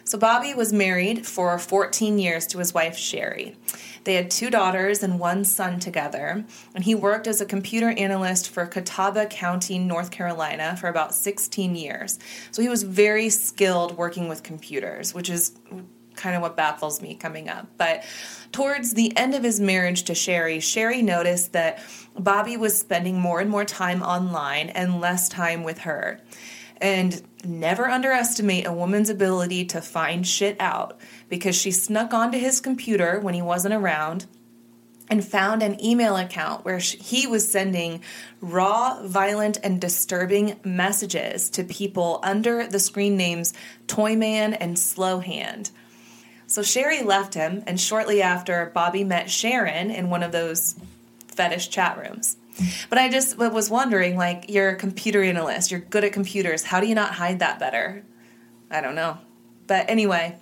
So, 0.08 0.18
Bobby 0.18 0.54
was 0.54 0.72
married 0.72 1.28
for 1.28 1.60
14 1.60 2.18
years 2.18 2.48
to 2.48 2.60
his 2.60 2.74
wife, 2.74 2.98
Sherry. 2.98 3.58
They 4.06 4.14
had 4.14 4.32
two 4.32 4.50
daughters 4.50 5.04
and 5.04 5.20
one 5.20 5.44
son 5.44 5.82
together, 5.82 6.46
and 6.74 6.86
he 6.86 6.96
worked 6.96 7.28
as 7.28 7.42
a 7.42 7.46
computer 7.46 7.90
analyst 7.90 8.50
for 8.50 8.66
Catawba 8.66 9.26
County, 9.26 9.78
North 9.78 10.10
Carolina 10.12 10.78
for 10.78 10.88
about 10.88 11.14
16 11.14 11.76
years. 11.76 12.20
So, 12.52 12.62
he 12.62 12.70
was 12.70 12.84
very 12.84 13.30
skilled 13.30 13.98
working 13.98 14.30
with 14.30 14.44
computers, 14.44 15.14
which 15.14 15.30
is 15.30 15.58
kind 16.18 16.36
of 16.36 16.42
what 16.42 16.58
baffles 16.58 17.02
me 17.02 17.16
coming 17.16 17.48
up. 17.48 17.68
But 17.78 18.04
towards 18.52 18.94
the 18.94 19.16
end 19.16 19.36
of 19.36 19.44
his 19.44 19.60
marriage 19.60 20.04
to 20.04 20.16
Sherry, 20.16 20.60
Sherry 20.60 21.02
noticed 21.02 21.54
that 21.54 21.80
Bobby 22.18 22.58
was 22.58 22.78
spending 22.78 23.20
more 23.20 23.40
and 23.40 23.50
more 23.50 23.66
time 23.66 24.02
online 24.02 24.70
and 24.70 25.00
less 25.00 25.30
time 25.30 25.64
with 25.64 25.80
her. 25.80 26.20
And 26.80 27.22
never 27.44 27.88
underestimate 27.88 28.68
a 28.68 28.74
woman's 28.74 29.10
ability 29.10 29.66
to 29.66 29.82
find 29.82 30.28
shit 30.28 30.58
out 30.60 31.00
because 31.30 31.56
she 31.56 31.72
snuck 31.72 32.14
onto 32.14 32.38
his 32.38 32.60
computer 32.60 33.20
when 33.20 33.34
he 33.34 33.42
wasn't 33.42 33.74
around 33.74 34.28
and 35.10 35.26
found 35.26 35.64
an 35.64 35.84
email 35.84 36.18
account 36.18 36.66
where 36.66 36.80
he 36.80 37.28
was 37.28 37.50
sending 37.50 38.02
raw, 38.42 39.02
violent, 39.04 39.58
and 39.64 39.80
disturbing 39.80 40.60
messages 40.64 41.50
to 41.52 41.64
people 41.64 42.20
under 42.24 42.68
the 42.68 42.80
screen 42.80 43.16
names 43.16 43.54
Toyman 43.88 44.54
and 44.54 44.76
Slowhand. 44.76 45.72
So 46.48 46.64
Sherry 46.64 47.04
left 47.04 47.34
him, 47.34 47.64
and 47.68 47.80
shortly 47.80 48.22
after, 48.22 48.72
Bobby 48.74 49.04
met 49.04 49.30
Sharon 49.30 49.92
in 49.92 50.10
one 50.10 50.24
of 50.24 50.32
those 50.32 50.76
fetish 51.28 51.70
chat 51.70 51.98
rooms. 51.98 52.38
But 52.90 52.98
I 52.98 53.10
just 53.10 53.38
was 53.38 53.70
wondering, 53.70 54.18
like, 54.18 54.46
you're 54.50 54.70
a 54.70 54.76
computer 54.76 55.22
analyst, 55.22 55.70
you're 55.70 55.82
good 55.82 56.04
at 56.04 56.14
computers. 56.14 56.64
How 56.64 56.80
do 56.80 56.88
you 56.88 56.96
not 56.96 57.14
hide 57.14 57.40
that 57.40 57.60
better? 57.60 58.04
I 58.72 58.82
don't 58.82 58.96
know. 58.96 59.18
But 59.68 59.90
anyway, 59.90 60.38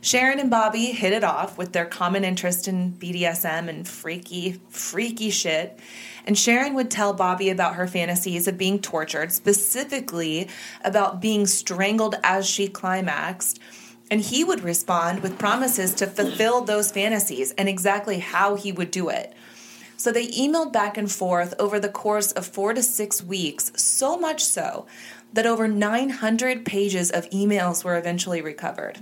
Sharon 0.00 0.40
and 0.40 0.50
Bobby 0.50 0.86
hit 0.86 1.12
it 1.12 1.22
off 1.22 1.58
with 1.58 1.72
their 1.72 1.84
common 1.84 2.24
interest 2.24 2.66
in 2.66 2.92
BDSM 2.94 3.68
and 3.68 3.86
freaky, 3.86 4.60
freaky 4.70 5.30
shit. 5.30 5.78
And 6.26 6.38
Sharon 6.38 6.74
would 6.74 6.90
tell 6.90 7.12
Bobby 7.12 7.50
about 7.50 7.74
her 7.74 7.86
fantasies 7.86 8.48
of 8.48 8.56
being 8.56 8.80
tortured, 8.80 9.30
specifically 9.30 10.48
about 10.82 11.20
being 11.20 11.46
strangled 11.46 12.16
as 12.24 12.46
she 12.46 12.66
climaxed. 12.66 13.60
And 14.10 14.20
he 14.20 14.44
would 14.44 14.62
respond 14.62 15.20
with 15.20 15.38
promises 15.38 15.94
to 15.94 16.06
fulfill 16.06 16.60
those 16.60 16.92
fantasies 16.92 17.52
and 17.52 17.68
exactly 17.68 18.18
how 18.18 18.54
he 18.54 18.70
would 18.70 18.90
do 18.90 19.08
it. 19.08 19.34
So 19.96 20.12
they 20.12 20.26
emailed 20.28 20.72
back 20.72 20.98
and 20.98 21.10
forth 21.10 21.54
over 21.58 21.80
the 21.80 21.88
course 21.88 22.32
of 22.32 22.46
four 22.46 22.74
to 22.74 22.82
six 22.82 23.22
weeks, 23.22 23.72
so 23.76 24.18
much 24.18 24.44
so 24.44 24.86
that 25.32 25.46
over 25.46 25.66
900 25.66 26.64
pages 26.64 27.10
of 27.10 27.28
emails 27.30 27.84
were 27.84 27.96
eventually 27.96 28.40
recovered. 28.40 28.98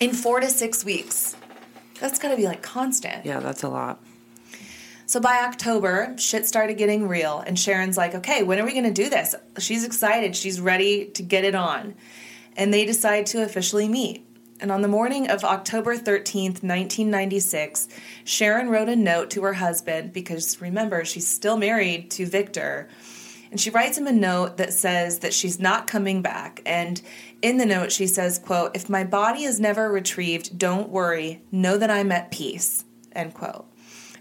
In 0.00 0.12
four 0.12 0.40
to 0.40 0.48
six 0.48 0.84
weeks. 0.84 1.36
That's 2.00 2.18
gotta 2.18 2.36
be 2.36 2.44
like 2.44 2.62
constant. 2.62 3.24
Yeah, 3.24 3.40
that's 3.40 3.62
a 3.62 3.68
lot. 3.68 4.02
So 5.06 5.20
by 5.20 5.44
October, 5.44 6.14
shit 6.18 6.46
started 6.46 6.74
getting 6.74 7.06
real, 7.06 7.38
and 7.46 7.58
Sharon's 7.58 7.96
like, 7.96 8.14
okay, 8.14 8.42
when 8.42 8.58
are 8.58 8.64
we 8.64 8.74
gonna 8.74 8.92
do 8.92 9.08
this? 9.08 9.34
She's 9.58 9.84
excited, 9.84 10.34
she's 10.36 10.60
ready 10.60 11.06
to 11.10 11.22
get 11.22 11.44
it 11.44 11.54
on. 11.54 11.94
And 12.56 12.72
they 12.72 12.84
decide 12.84 13.26
to 13.26 13.42
officially 13.42 13.88
meet. 13.88 14.26
And 14.58 14.72
on 14.72 14.80
the 14.80 14.88
morning 14.88 15.28
of 15.28 15.44
October 15.44 15.96
13th, 15.96 16.62
1996, 16.62 17.88
Sharon 18.24 18.70
wrote 18.70 18.88
a 18.88 18.96
note 18.96 19.30
to 19.30 19.42
her 19.42 19.54
husband 19.54 20.12
because 20.12 20.60
remember, 20.60 21.04
she's 21.04 21.28
still 21.28 21.58
married 21.58 22.10
to 22.12 22.24
Victor. 22.24 22.88
And 23.50 23.60
she 23.60 23.70
writes 23.70 23.98
him 23.98 24.06
a 24.06 24.12
note 24.12 24.56
that 24.56 24.72
says 24.72 25.18
that 25.20 25.34
she's 25.34 25.60
not 25.60 25.86
coming 25.86 26.22
back. 26.22 26.62
And 26.64 27.00
in 27.42 27.58
the 27.58 27.66
note, 27.66 27.92
she 27.92 28.06
says, 28.06 28.38
quote, 28.38 28.74
if 28.74 28.88
my 28.88 29.04
body 29.04 29.44
is 29.44 29.60
never 29.60 29.90
retrieved, 29.90 30.58
don't 30.58 30.88
worry. 30.88 31.42
Know 31.52 31.76
that 31.78 31.90
I'm 31.90 32.10
at 32.10 32.30
peace, 32.30 32.84
end 33.12 33.34
quote. 33.34 33.66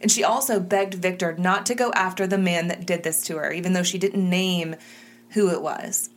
And 0.01 0.11
she 0.11 0.23
also 0.23 0.59
begged 0.59 0.95
Victor 0.95 1.35
not 1.37 1.65
to 1.67 1.75
go 1.75 1.91
after 1.93 2.27
the 2.27 2.37
man 2.37 2.67
that 2.67 2.85
did 2.85 3.03
this 3.03 3.23
to 3.23 3.37
her, 3.37 3.51
even 3.51 3.73
though 3.73 3.83
she 3.83 3.97
didn't 3.97 4.29
name 4.29 4.75
who 5.29 5.49
it 5.49 5.61
was. 5.61 6.09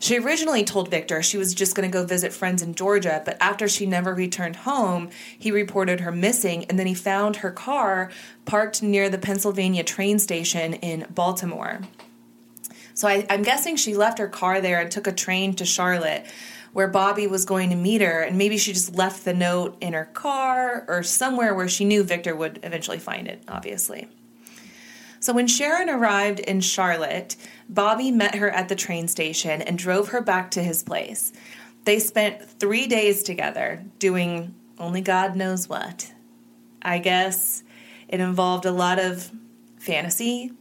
She 0.00 0.18
originally 0.18 0.64
told 0.64 0.90
Victor 0.90 1.22
she 1.22 1.36
was 1.36 1.52
just 1.52 1.76
going 1.76 1.88
to 1.88 1.92
go 1.92 2.06
visit 2.06 2.32
friends 2.32 2.62
in 2.62 2.74
Georgia, 2.74 3.20
but 3.22 3.36
after 3.38 3.68
she 3.68 3.84
never 3.84 4.14
returned 4.14 4.56
home, 4.56 5.10
he 5.38 5.50
reported 5.50 6.00
her 6.00 6.10
missing 6.10 6.64
and 6.64 6.78
then 6.78 6.86
he 6.86 6.94
found 6.94 7.36
her 7.36 7.50
car 7.50 8.10
parked 8.46 8.82
near 8.82 9.10
the 9.10 9.18
Pennsylvania 9.18 9.84
train 9.84 10.18
station 10.18 10.72
in 10.72 11.06
Baltimore. 11.10 11.80
So 12.94 13.08
I, 13.08 13.26
am 13.28 13.42
guessing 13.42 13.76
she 13.76 13.94
left 13.94 14.18
her 14.18 14.26
car 14.26 14.62
there 14.62 14.80
and 14.80 14.90
took 14.90 15.06
a 15.06 15.12
train 15.12 15.52
to 15.56 15.66
Charlotte 15.66 16.24
where 16.72 16.88
Bobby 16.88 17.26
was 17.26 17.44
going 17.44 17.68
to 17.68 17.76
meet 17.76 18.00
her, 18.00 18.22
and 18.22 18.38
maybe 18.38 18.56
she 18.56 18.72
just 18.72 18.94
left 18.94 19.24
the 19.24 19.34
note 19.34 19.76
in 19.80 19.92
her 19.92 20.04
car 20.04 20.84
or 20.88 21.02
somewhere 21.02 21.54
where 21.54 21.68
she 21.68 21.84
knew 21.84 22.02
Victor 22.02 22.34
would 22.34 22.60
eventually 22.62 22.98
find 22.98 23.26
it, 23.26 23.42
obviously. 23.48 24.08
So 25.20 25.34
when 25.34 25.46
Sharon 25.46 25.90
arrived 25.90 26.40
in 26.40 26.60
Charlotte, 26.62 27.36
Bobby 27.68 28.10
met 28.10 28.36
her 28.36 28.50
at 28.50 28.68
the 28.68 28.74
train 28.74 29.06
station 29.06 29.60
and 29.62 29.78
drove 29.78 30.08
her 30.08 30.22
back 30.22 30.50
to 30.52 30.62
his 30.62 30.82
place. 30.82 31.32
They 31.84 31.98
spent 31.98 32.42
three 32.58 32.86
days 32.86 33.22
together 33.22 33.84
doing 33.98 34.54
only 34.78 35.02
God 35.02 35.36
knows 35.36 35.68
what. 35.68 36.12
I 36.82 36.98
guess 36.98 37.62
it 38.08 38.20
involved 38.20 38.64
a 38.64 38.72
lot 38.72 38.98
of 38.98 39.30
fantasy 39.78 40.52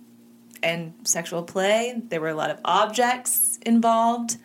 and 0.62 0.94
sexual 1.04 1.44
play. 1.44 2.02
There 2.10 2.20
were 2.20 2.30
a 2.30 2.36
lot 2.36 2.52
of 2.52 2.60
objects 2.66 3.60
involved. 3.66 4.38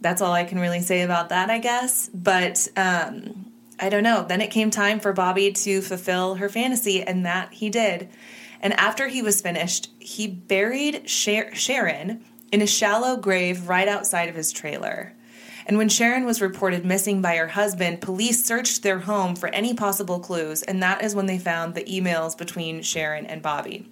That's 0.00 0.20
all 0.20 0.32
I 0.32 0.42
can 0.42 0.58
really 0.58 0.80
say 0.80 1.02
about 1.02 1.28
that, 1.28 1.48
I 1.48 1.58
guess. 1.58 2.10
But 2.12 2.66
um, 2.76 3.52
I 3.78 3.88
don't 3.88 4.02
know. 4.02 4.24
Then 4.28 4.40
it 4.40 4.50
came 4.50 4.70
time 4.70 4.98
for 4.98 5.12
Bobby 5.12 5.52
to 5.52 5.80
fulfill 5.80 6.34
her 6.36 6.48
fantasy, 6.48 7.02
and 7.02 7.24
that 7.24 7.52
he 7.52 7.70
did. 7.70 8.08
And 8.62 8.72
after 8.74 9.08
he 9.08 9.22
was 9.22 9.40
finished, 9.40 9.90
he 9.98 10.28
buried 10.28 11.10
Sher- 11.10 11.54
Sharon 11.54 12.24
in 12.52 12.62
a 12.62 12.66
shallow 12.66 13.16
grave 13.16 13.68
right 13.68 13.88
outside 13.88 14.28
of 14.28 14.36
his 14.36 14.52
trailer. 14.52 15.14
And 15.66 15.78
when 15.78 15.88
Sharon 15.88 16.24
was 16.24 16.40
reported 16.40 16.84
missing 16.84 17.22
by 17.22 17.36
her 17.36 17.48
husband, 17.48 18.00
police 18.00 18.44
searched 18.44 18.82
their 18.82 19.00
home 19.00 19.36
for 19.36 19.48
any 19.48 19.74
possible 19.74 20.20
clues, 20.20 20.62
and 20.62 20.82
that 20.82 21.02
is 21.02 21.14
when 21.14 21.26
they 21.26 21.38
found 21.38 21.74
the 21.74 21.84
emails 21.84 22.36
between 22.36 22.82
Sharon 22.82 23.26
and 23.26 23.42
Bobby. 23.42 23.86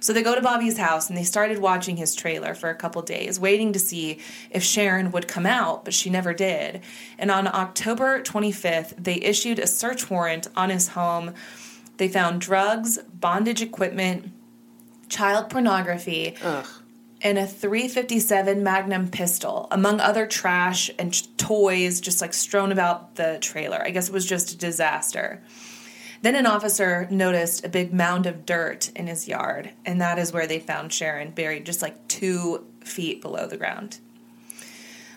So 0.00 0.12
they 0.12 0.22
go 0.22 0.34
to 0.34 0.42
Bobby's 0.42 0.78
house 0.78 1.08
and 1.08 1.16
they 1.16 1.24
started 1.24 1.58
watching 1.58 1.96
his 1.96 2.14
trailer 2.14 2.54
for 2.54 2.68
a 2.68 2.74
couple 2.74 3.02
days, 3.02 3.40
waiting 3.40 3.72
to 3.72 3.78
see 3.78 4.18
if 4.50 4.62
Sharon 4.62 5.10
would 5.12 5.26
come 5.26 5.46
out, 5.46 5.84
but 5.84 5.94
she 5.94 6.10
never 6.10 6.34
did. 6.34 6.82
And 7.18 7.30
on 7.30 7.46
October 7.46 8.20
25th, 8.22 8.94
they 9.02 9.16
issued 9.16 9.58
a 9.58 9.66
search 9.66 10.10
warrant 10.10 10.48
on 10.54 10.70
his 10.70 10.88
home 10.88 11.32
they 11.96 12.08
found 12.08 12.40
drugs, 12.40 12.98
bondage 12.98 13.62
equipment, 13.62 14.32
child 15.08 15.50
pornography, 15.50 16.36
Ugh. 16.42 16.66
and 17.22 17.38
a 17.38 17.46
357 17.46 18.62
Magnum 18.62 19.08
pistol, 19.08 19.68
among 19.70 20.00
other 20.00 20.26
trash 20.26 20.90
and 20.98 21.36
toys 21.38 22.00
just 22.00 22.20
like 22.20 22.34
strewn 22.34 22.72
about 22.72 23.14
the 23.16 23.38
trailer. 23.40 23.82
I 23.82 23.90
guess 23.90 24.08
it 24.08 24.14
was 24.14 24.26
just 24.26 24.52
a 24.52 24.56
disaster. 24.56 25.42
Then 26.22 26.34
an 26.34 26.46
officer 26.46 27.06
noticed 27.10 27.64
a 27.64 27.68
big 27.68 27.92
mound 27.92 28.26
of 28.26 28.46
dirt 28.46 28.90
in 28.96 29.06
his 29.06 29.28
yard, 29.28 29.70
and 29.84 30.00
that 30.00 30.18
is 30.18 30.32
where 30.32 30.46
they 30.46 30.58
found 30.58 30.92
Sharon 30.92 31.30
buried 31.30 31.66
just 31.66 31.82
like 31.82 32.08
two 32.08 32.66
feet 32.80 33.20
below 33.20 33.46
the 33.46 33.56
ground. 33.56 34.00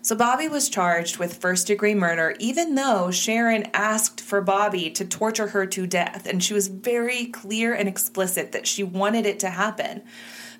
So 0.10 0.16
Bobby 0.16 0.48
was 0.48 0.70
charged 0.70 1.18
with 1.18 1.38
first 1.38 1.68
degree 1.68 1.94
murder, 1.94 2.36
even 2.40 2.74
though 2.74 3.12
Sharon 3.12 3.68
asked 3.76 4.20
for 4.20 4.42
Bobby 4.42 4.90
to 4.90 5.06
torture 5.06 5.50
her 5.50 5.68
to 5.68 5.86
death. 5.86 6.26
And 6.26 6.44
she 6.44 6.56
was 6.56 6.68
very 6.68 7.28
clear 7.28 7.76
and 7.76 7.88
explicit 7.88 8.52
that 8.52 8.66
she 8.66 8.82
wanted 8.82 9.28
it 9.28 9.38
to 9.42 9.52
happen. 9.52 10.02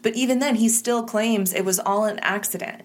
But 0.04 0.14
even 0.14 0.38
then, 0.38 0.58
he 0.58 0.70
still 0.70 1.02
claims 1.02 1.52
it 1.52 1.66
was 1.66 1.80
all 1.80 2.06
an 2.06 2.20
accident. 2.20 2.84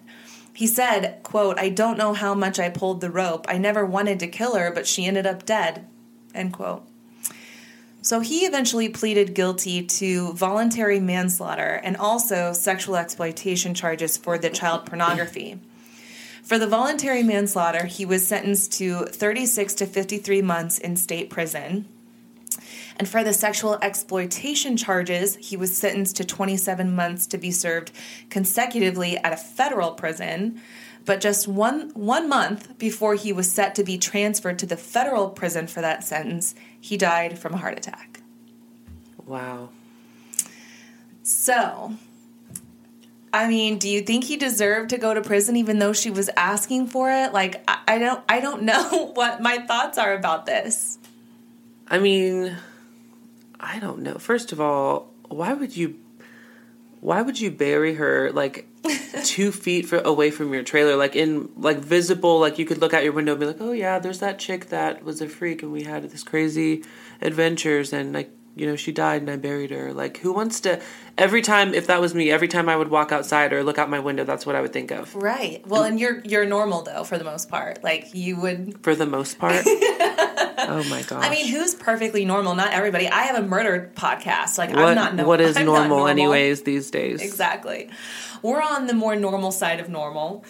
He 0.53 0.65
said, 0.65 1.19
quote, 1.21 1.59
I 1.59 1.69
don't 1.69 1.99
know 1.99 2.13
how 2.13 2.33
much 2.33 2.57
I 2.57 2.69
pulled 2.69 2.99
the 2.99 3.11
rope. 3.11 3.45
I 3.47 3.59
never 3.59 3.85
wanted 3.85 4.19
to 4.21 4.27
kill 4.27 4.55
her, 4.55 4.71
but 4.71 4.87
she 4.87 5.05
ended 5.05 5.27
up 5.27 5.45
dead. 5.45 5.85
End 6.33 6.51
quote. 6.51 6.83
So 8.01 8.21
he 8.21 8.39
eventually 8.39 8.89
pleaded 8.89 9.35
guilty 9.35 9.83
to 9.83 10.33
voluntary 10.33 10.99
manslaughter 10.99 11.79
and 11.83 11.95
also 11.95 12.53
sexual 12.53 12.95
exploitation 12.95 13.75
charges 13.75 14.17
for 14.17 14.39
the 14.39 14.49
child 14.49 14.87
pornography. 14.87 15.59
For 16.45 16.59
the 16.59 16.67
voluntary 16.67 17.23
manslaughter, 17.23 17.85
he 17.85 18.05
was 18.05 18.25
sentenced 18.27 18.71
to 18.73 19.05
36 19.05 19.73
to 19.73 19.87
53 19.87 20.43
months 20.43 20.77
in 20.77 20.95
state 20.95 21.31
prison. 21.31 21.87
And 22.97 23.09
for 23.09 23.23
the 23.23 23.33
sexual 23.33 23.79
exploitation 23.81 24.77
charges, 24.77 25.35
he 25.37 25.57
was 25.57 25.75
sentenced 25.75 26.17
to 26.17 26.23
27 26.23 26.95
months 26.95 27.25
to 27.27 27.39
be 27.39 27.49
served 27.49 27.91
consecutively 28.29 29.17
at 29.17 29.33
a 29.33 29.37
federal 29.37 29.93
prison. 29.93 30.61
But 31.03 31.19
just 31.19 31.47
one, 31.47 31.89
one 31.95 32.29
month 32.29 32.77
before 32.77 33.15
he 33.15 33.33
was 33.33 33.51
set 33.51 33.73
to 33.75 33.83
be 33.83 33.97
transferred 33.97 34.59
to 34.59 34.67
the 34.67 34.77
federal 34.77 35.29
prison 35.31 35.65
for 35.65 35.81
that 35.81 36.03
sentence, 36.03 36.53
he 36.79 36.95
died 36.95 37.39
from 37.39 37.55
a 37.55 37.57
heart 37.57 37.77
attack. 37.79 38.21
Wow. 39.25 39.69
So, 41.23 41.95
I 43.35 43.49
mean, 43.49 43.79
do 43.79 43.89
you 43.89 44.01
think 44.01 44.23
he 44.23 44.37
deserved 44.37 44.91
to 44.91 44.97
go 44.97 45.13
to 45.13 45.19
prison 45.19 45.57
even 45.57 45.77
though 45.77 45.91
she 45.91 46.09
was 46.09 46.29
asking 46.37 46.87
for 46.87 47.11
it? 47.11 47.33
Like, 47.33 47.61
I, 47.67 47.79
I 47.85 47.97
don't, 47.97 48.23
I 48.29 48.39
don't 48.39 48.63
know 48.63 49.11
what 49.13 49.41
my 49.41 49.57
thoughts 49.57 49.97
are 49.97 50.13
about 50.13 50.45
this. 50.45 50.97
I 51.85 51.99
mean, 51.99 52.55
I 53.59 53.79
don't 53.79 53.99
know. 54.03 54.13
First 54.19 54.53
of 54.53 54.61
all, 54.61 55.11
why 55.27 55.51
would 55.51 55.75
you 55.75 55.99
why 57.01 57.21
would 57.21 57.37
you 57.37 57.51
bury 57.51 57.95
her 57.95 58.31
like 58.31 58.67
two 59.25 59.51
feet 59.51 59.85
for, 59.85 59.99
away 59.99 60.31
from 60.31 60.53
your 60.53 60.63
trailer, 60.63 60.95
like 60.95 61.17
in 61.17 61.49
like 61.57 61.79
visible, 61.79 62.39
like 62.39 62.57
you 62.57 62.65
could 62.65 62.77
look 62.77 62.93
out 62.93 63.03
your 63.03 63.11
window 63.11 63.33
and 63.33 63.41
be 63.41 63.47
like, 63.47 63.59
oh 63.59 63.73
yeah, 63.73 63.99
there's 63.99 64.19
that 64.19 64.39
chick 64.39 64.67
that 64.69 65.03
was 65.03 65.19
a 65.19 65.27
freak 65.27 65.61
and 65.61 65.73
we 65.73 65.83
had 65.83 66.03
this 66.09 66.23
crazy 66.23 66.85
adventures 67.21 67.91
and 67.91 68.13
like 68.13 68.31
you 68.55 68.65
know 68.65 68.75
she 68.75 68.91
died 68.91 69.21
and 69.21 69.29
I 69.29 69.35
buried 69.35 69.71
her. 69.71 69.93
Like 69.93 70.17
who 70.17 70.31
wants 70.33 70.61
to? 70.61 70.81
Every 71.17 71.41
time, 71.41 71.73
if 71.73 71.87
that 71.87 72.01
was 72.01 72.13
me, 72.15 72.31
every 72.31 72.47
time 72.47 72.67
I 72.67 72.75
would 72.75 72.89
walk 72.89 73.11
outside 73.11 73.53
or 73.53 73.63
look 73.63 73.77
out 73.77 73.89
my 73.89 73.99
window, 73.99 74.23
that's 74.23 74.45
what 74.45 74.55
I 74.55 74.61
would 74.61 74.73
think 74.73 74.91
of. 74.91 75.15
Right. 75.15 75.65
Well, 75.67 75.83
and 75.83 75.99
you're 75.99 76.21
you're 76.25 76.45
normal 76.45 76.81
though 76.81 77.03
for 77.03 77.17
the 77.17 77.23
most 77.23 77.49
part. 77.49 77.83
Like 77.83 78.13
you 78.13 78.39
would. 78.39 78.79
For 78.83 78.95
the 78.95 79.05
most 79.05 79.39
part. 79.39 79.63
oh 79.65 80.85
my 80.89 81.03
god. 81.07 81.23
I 81.23 81.29
mean, 81.29 81.47
who's 81.47 81.73
perfectly 81.73 82.23
normal? 82.25 82.55
Not 82.55 82.71
everybody. 82.71 83.07
I 83.07 83.23
have 83.23 83.43
a 83.43 83.47
murder 83.47 83.91
podcast. 83.95 84.57
Like 84.57 84.69
what, 84.69 84.79
I'm 84.79 84.95
not. 84.95 85.15
No, 85.15 85.27
what 85.27 85.41
is 85.41 85.55
normal, 85.55 85.87
normal 85.87 86.07
anyways 86.07 86.63
these 86.63 86.91
days? 86.91 87.21
Exactly. 87.21 87.89
We're 88.41 88.61
on 88.61 88.87
the 88.87 88.93
more 88.93 89.15
normal 89.15 89.51
side 89.51 89.79
of 89.79 89.89
normal. 89.89 90.45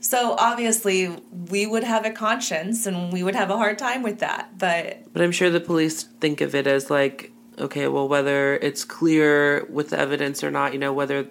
So 0.00 0.36
obviously, 0.38 1.08
we 1.50 1.66
would 1.66 1.82
have 1.82 2.06
a 2.06 2.10
conscience 2.10 2.86
and 2.86 3.12
we 3.12 3.22
would 3.22 3.34
have 3.34 3.50
a 3.50 3.56
hard 3.56 3.78
time 3.78 4.02
with 4.02 4.20
that. 4.20 4.56
But 4.56 5.12
But 5.12 5.22
I'm 5.22 5.32
sure 5.32 5.50
the 5.50 5.60
police 5.60 6.04
think 6.04 6.40
of 6.40 6.54
it 6.54 6.66
as 6.66 6.90
like, 6.90 7.32
okay, 7.60 7.88
well, 7.88 8.08
whether 8.08 8.56
it's 8.56 8.84
clear 8.84 9.66
with 9.70 9.90
the 9.90 9.98
evidence 9.98 10.42
or 10.42 10.50
not, 10.50 10.72
you 10.72 10.78
know, 10.78 10.92
whether 10.92 11.26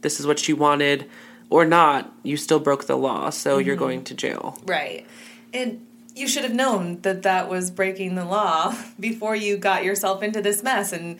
this 0.00 0.20
is 0.20 0.26
what 0.26 0.38
she 0.38 0.52
wanted 0.52 1.08
or 1.50 1.64
not, 1.64 2.12
you 2.22 2.36
still 2.36 2.60
broke 2.60 2.86
the 2.86 2.96
law, 2.96 3.30
so 3.30 3.58
you're 3.58 3.74
mm-hmm. 3.74 3.84
going 3.84 4.04
to 4.04 4.14
jail. 4.14 4.58
right, 4.66 5.06
and 5.52 5.84
you 6.14 6.26
should 6.26 6.42
have 6.42 6.54
known 6.54 7.00
that 7.02 7.22
that 7.22 7.48
was 7.48 7.70
breaking 7.70 8.16
the 8.16 8.24
law 8.24 8.74
before 9.00 9.36
you 9.36 9.56
got 9.56 9.84
yourself 9.84 10.22
into 10.22 10.42
this 10.42 10.62
mess 10.62 10.92
and 10.92 11.18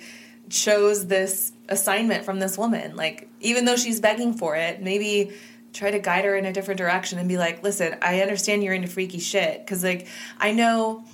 chose 0.50 1.06
this 1.06 1.52
assignment 1.68 2.24
from 2.24 2.40
this 2.40 2.58
woman. 2.58 2.96
Like, 2.96 3.28
even 3.40 3.64
though 3.64 3.76
she's 3.76 4.00
begging 4.00 4.35
for 4.35 4.56
it, 4.56 4.83
maybe 4.83 5.33
try 5.72 5.90
to 5.90 5.98
guide 5.98 6.24
her 6.24 6.35
in 6.35 6.46
a 6.46 6.52
different 6.52 6.78
direction 6.78 7.18
and 7.18 7.28
be 7.28 7.37
like, 7.37 7.62
listen, 7.62 7.96
I 8.02 8.22
understand 8.22 8.64
you're 8.64 8.74
into 8.74 8.88
freaky 8.88 9.20
shit. 9.20 9.64
Because, 9.64 9.85
like, 9.85 10.06
I 10.38 10.52
know 10.52 11.04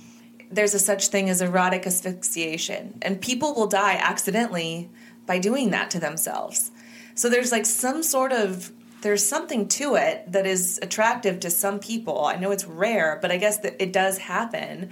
there's 0.55 0.73
a 0.73 0.79
such 0.79 1.07
thing 1.07 1.29
as 1.29 1.41
erotic 1.41 1.85
asphyxiation, 1.85 2.97
and 3.01 3.21
people 3.21 3.53
will 3.53 3.67
die 3.67 3.95
accidentally 3.95 4.89
by 5.25 5.39
doing 5.39 5.71
that 5.71 5.91
to 5.91 5.99
themselves. 5.99 6.71
So 7.15 7.29
there's 7.29 7.51
like 7.51 7.65
some 7.65 8.03
sort 8.03 8.31
of 8.31 8.71
there's 9.01 9.25
something 9.25 9.67
to 9.67 9.95
it 9.95 10.31
that 10.31 10.47
is 10.47 10.79
attractive 10.81 11.39
to 11.41 11.49
some 11.51 11.79
people. 11.79 12.25
I 12.25 12.37
know 12.37 12.51
it's 12.51 12.65
rare, 12.65 13.19
but 13.21 13.31
I 13.31 13.37
guess 13.37 13.59
that 13.59 13.75
it 13.79 13.93
does 13.93 14.17
happen. 14.17 14.91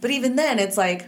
But 0.00 0.10
even 0.10 0.36
then, 0.36 0.58
it's 0.58 0.76
like 0.76 1.06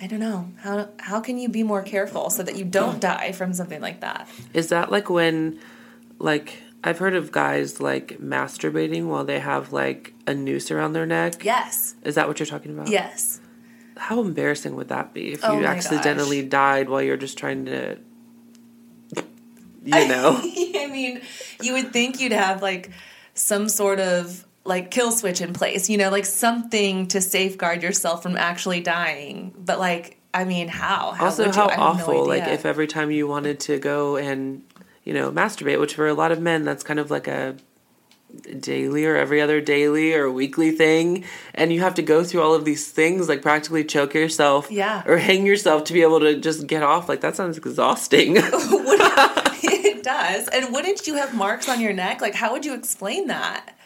I 0.00 0.06
don't 0.06 0.20
know 0.20 0.50
how 0.58 0.88
how 0.98 1.20
can 1.20 1.38
you 1.38 1.48
be 1.48 1.62
more 1.62 1.82
careful 1.82 2.30
so 2.30 2.42
that 2.42 2.56
you 2.56 2.64
don't 2.64 3.00
die 3.00 3.32
from 3.32 3.52
something 3.52 3.80
like 3.80 4.00
that. 4.00 4.28
Is 4.54 4.68
that 4.68 4.90
like 4.90 5.10
when, 5.10 5.58
like, 6.18 6.62
I've 6.82 6.98
heard 6.98 7.14
of 7.14 7.30
guys 7.30 7.80
like 7.80 8.18
masturbating 8.20 9.06
while 9.06 9.24
they 9.24 9.38
have 9.38 9.72
like 9.72 10.14
a 10.26 10.34
noose 10.34 10.70
around 10.70 10.94
their 10.94 11.06
neck? 11.06 11.44
Yes. 11.44 11.94
Is 12.02 12.14
that 12.14 12.26
what 12.28 12.38
you're 12.40 12.46
talking 12.46 12.72
about? 12.72 12.88
Yes. 12.88 13.40
How 13.96 14.20
embarrassing 14.20 14.76
would 14.76 14.88
that 14.88 15.12
be 15.12 15.32
if 15.32 15.44
Oh 15.44 15.58
you 15.58 15.66
accidentally 15.66 16.42
gosh. 16.42 16.50
died 16.50 16.88
while 16.88 17.02
you're 17.02 17.18
just 17.18 17.36
trying 17.36 17.66
to, 17.66 17.98
you 19.84 19.92
know? 20.08 20.40
I 20.42 20.88
mean, 20.90 21.20
you 21.60 21.74
would 21.74 21.92
think 21.92 22.18
you'd 22.20 22.32
have 22.32 22.62
like 22.62 22.90
some 23.34 23.68
sort 23.68 24.00
of 24.00 24.46
like 24.64 24.90
kill 24.90 25.12
switch 25.12 25.40
in 25.40 25.52
place, 25.52 25.90
you 25.90 25.98
know, 25.98 26.10
like 26.10 26.24
something 26.24 27.08
to 27.08 27.20
safeguard 27.20 27.82
yourself 27.82 28.22
from 28.22 28.36
actually 28.36 28.80
dying. 28.80 29.54
But 29.58 29.78
like, 29.78 30.18
I 30.32 30.44
mean, 30.44 30.68
how? 30.68 31.12
how 31.12 31.26
also 31.26 31.50
how 31.50 31.68
have 31.68 31.78
no 31.78 31.84
awful 31.84 32.26
like 32.26 32.44
if 32.44 32.64
every 32.64 32.86
time 32.86 33.10
you 33.10 33.26
wanted 33.26 33.60
to 33.60 33.78
go 33.78 34.16
and 34.16 34.62
you 35.10 35.14
know 35.18 35.32
masturbate 35.32 35.80
which 35.80 35.94
for 35.96 36.06
a 36.06 36.14
lot 36.14 36.30
of 36.30 36.40
men 36.40 36.64
that's 36.64 36.84
kind 36.84 37.00
of 37.00 37.10
like 37.10 37.26
a 37.26 37.56
daily 38.60 39.04
or 39.06 39.16
every 39.16 39.40
other 39.40 39.60
daily 39.60 40.14
or 40.14 40.30
weekly 40.30 40.70
thing 40.70 41.24
and 41.52 41.72
you 41.72 41.80
have 41.80 41.96
to 41.96 42.02
go 42.02 42.22
through 42.22 42.40
all 42.40 42.54
of 42.54 42.64
these 42.64 42.88
things 42.88 43.28
like 43.28 43.42
practically 43.42 43.82
choke 43.82 44.14
yourself 44.14 44.70
Yeah. 44.70 45.02
or 45.04 45.16
hang 45.18 45.44
yourself 45.46 45.82
to 45.84 45.92
be 45.92 46.02
able 46.02 46.20
to 46.20 46.38
just 46.38 46.68
get 46.68 46.84
off 46.84 47.08
like 47.08 47.22
that 47.22 47.34
sounds 47.34 47.58
exhausting 47.58 48.34
it 49.72 50.04
does. 50.04 50.46
And 50.48 50.72
wouldn't 50.72 51.06
you 51.08 51.14
have 51.16 51.34
marks 51.34 51.68
on 51.68 51.80
your 51.80 51.92
neck? 51.92 52.20
Like, 52.20 52.34
how 52.36 52.52
would 52.52 52.64
you 52.64 52.74
explain 52.74 53.26
that? 53.26 53.76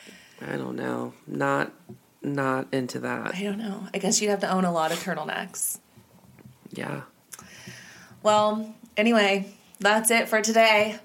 i 0.46 0.56
don't 0.56 0.76
know 0.76 1.14
not 1.26 1.72
not 2.22 2.66
into 2.72 2.98
that 2.98 3.34
I 3.34 3.42
don't 3.44 3.56
know. 3.58 3.88
I 3.94 3.98
guess 3.98 4.20
you'd 4.20 4.28
have 4.30 4.40
to 4.40 4.50
own 4.52 4.64
a 4.66 4.72
lot 4.72 4.92
of 4.92 4.98
turtlenecks. 4.98 5.78
yeah 6.70 7.02
Well, 8.22 8.74
anyway, 8.96 9.52
that's 9.80 10.10
it 10.10 10.28
for 10.28 10.40
today. 10.42 10.98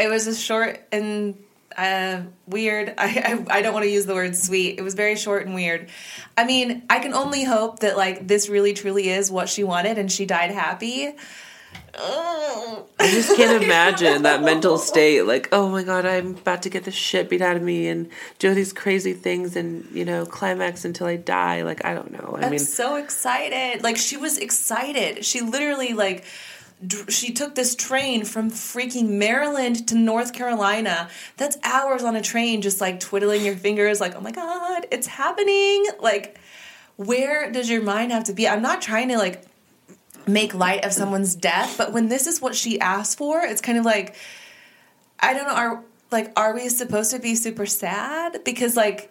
It 0.00 0.08
was 0.08 0.26
a 0.26 0.34
short 0.34 0.80
and 0.92 1.36
uh, 1.76 2.22
weird. 2.46 2.94
I, 2.98 3.44
I 3.48 3.58
I 3.58 3.62
don't 3.62 3.72
want 3.72 3.84
to 3.84 3.90
use 3.90 4.06
the 4.06 4.14
word 4.14 4.36
sweet. 4.36 4.78
It 4.78 4.82
was 4.82 4.94
very 4.94 5.16
short 5.16 5.46
and 5.46 5.54
weird. 5.54 5.88
I 6.36 6.44
mean, 6.44 6.82
I 6.90 6.98
can 7.00 7.14
only 7.14 7.44
hope 7.44 7.80
that 7.80 7.96
like 7.96 8.26
this 8.26 8.48
really 8.48 8.72
truly 8.72 9.08
is 9.08 9.30
what 9.30 9.48
she 9.48 9.64
wanted, 9.64 9.98
and 9.98 10.10
she 10.10 10.26
died 10.26 10.50
happy. 10.50 11.14
I 11.92 13.10
just 13.10 13.36
can't 13.36 13.62
imagine 13.62 14.22
that 14.22 14.42
mental 14.42 14.78
state. 14.78 15.22
Like, 15.22 15.48
oh 15.52 15.68
my 15.68 15.82
god, 15.82 16.06
I'm 16.06 16.36
about 16.36 16.62
to 16.62 16.70
get 16.70 16.84
the 16.84 16.90
shit 16.90 17.28
beat 17.28 17.42
out 17.42 17.56
of 17.56 17.62
me 17.62 17.88
and 17.88 18.08
do 18.38 18.54
these 18.54 18.72
crazy 18.72 19.12
things 19.12 19.56
and 19.56 19.86
you 19.92 20.04
know 20.04 20.24
climax 20.26 20.84
until 20.84 21.06
I 21.06 21.16
die. 21.16 21.62
Like, 21.62 21.84
I 21.84 21.94
don't 21.94 22.12
know. 22.12 22.36
I 22.38 22.44
I'm 22.44 22.50
mean, 22.50 22.58
so 22.60 22.96
excited. 22.96 23.82
Like 23.82 23.96
she 23.96 24.16
was 24.16 24.38
excited. 24.38 25.24
She 25.24 25.40
literally 25.40 25.92
like 25.92 26.24
she 27.08 27.32
took 27.32 27.54
this 27.54 27.74
train 27.74 28.24
from 28.24 28.50
freaking 28.50 29.10
Maryland 29.10 29.86
to 29.88 29.94
North 29.94 30.32
Carolina. 30.32 31.08
That's 31.36 31.58
hours 31.62 32.02
on 32.02 32.16
a 32.16 32.22
train 32.22 32.62
just 32.62 32.80
like 32.80 33.00
twiddling 33.00 33.44
your 33.44 33.56
fingers 33.56 34.00
like, 34.00 34.14
"Oh 34.14 34.20
my 34.20 34.30
god, 34.30 34.86
it's 34.90 35.06
happening." 35.06 35.86
Like 36.00 36.38
where 36.96 37.50
does 37.50 37.70
your 37.70 37.82
mind 37.82 38.12
have 38.12 38.24
to 38.24 38.34
be? 38.34 38.46
I'm 38.46 38.60
not 38.60 38.82
trying 38.82 39.08
to 39.08 39.16
like 39.16 39.42
make 40.26 40.54
light 40.54 40.84
of 40.84 40.92
someone's 40.92 41.34
death, 41.34 41.76
but 41.78 41.92
when 41.92 42.08
this 42.08 42.26
is 42.26 42.42
what 42.42 42.54
she 42.54 42.78
asked 42.78 43.16
for, 43.16 43.40
it's 43.40 43.62
kind 43.62 43.78
of 43.78 43.84
like 43.84 44.14
I 45.18 45.34
don't 45.34 45.46
know, 45.46 45.54
are 45.54 45.84
like 46.10 46.32
are 46.36 46.54
we 46.54 46.68
supposed 46.68 47.10
to 47.12 47.18
be 47.18 47.34
super 47.34 47.66
sad 47.66 48.44
because 48.44 48.76
like 48.76 49.10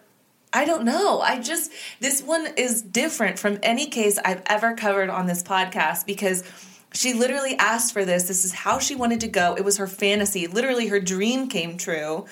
I 0.52 0.64
don't 0.64 0.84
know. 0.84 1.20
I 1.20 1.40
just 1.40 1.72
this 2.00 2.22
one 2.22 2.48
is 2.56 2.82
different 2.82 3.38
from 3.38 3.58
any 3.62 3.86
case 3.86 4.18
I've 4.24 4.42
ever 4.46 4.74
covered 4.74 5.10
on 5.10 5.26
this 5.26 5.42
podcast 5.42 6.06
because 6.06 6.44
she 6.92 7.12
literally 7.12 7.56
asked 7.56 7.92
for 7.92 8.04
this. 8.04 8.24
This 8.24 8.44
is 8.44 8.52
how 8.52 8.78
she 8.78 8.94
wanted 8.94 9.20
to 9.20 9.28
go. 9.28 9.54
It 9.54 9.64
was 9.64 9.76
her 9.76 9.86
fantasy. 9.86 10.46
Literally 10.46 10.88
her 10.88 11.00
dream 11.00 11.48
came 11.48 11.76
true. 11.76 12.26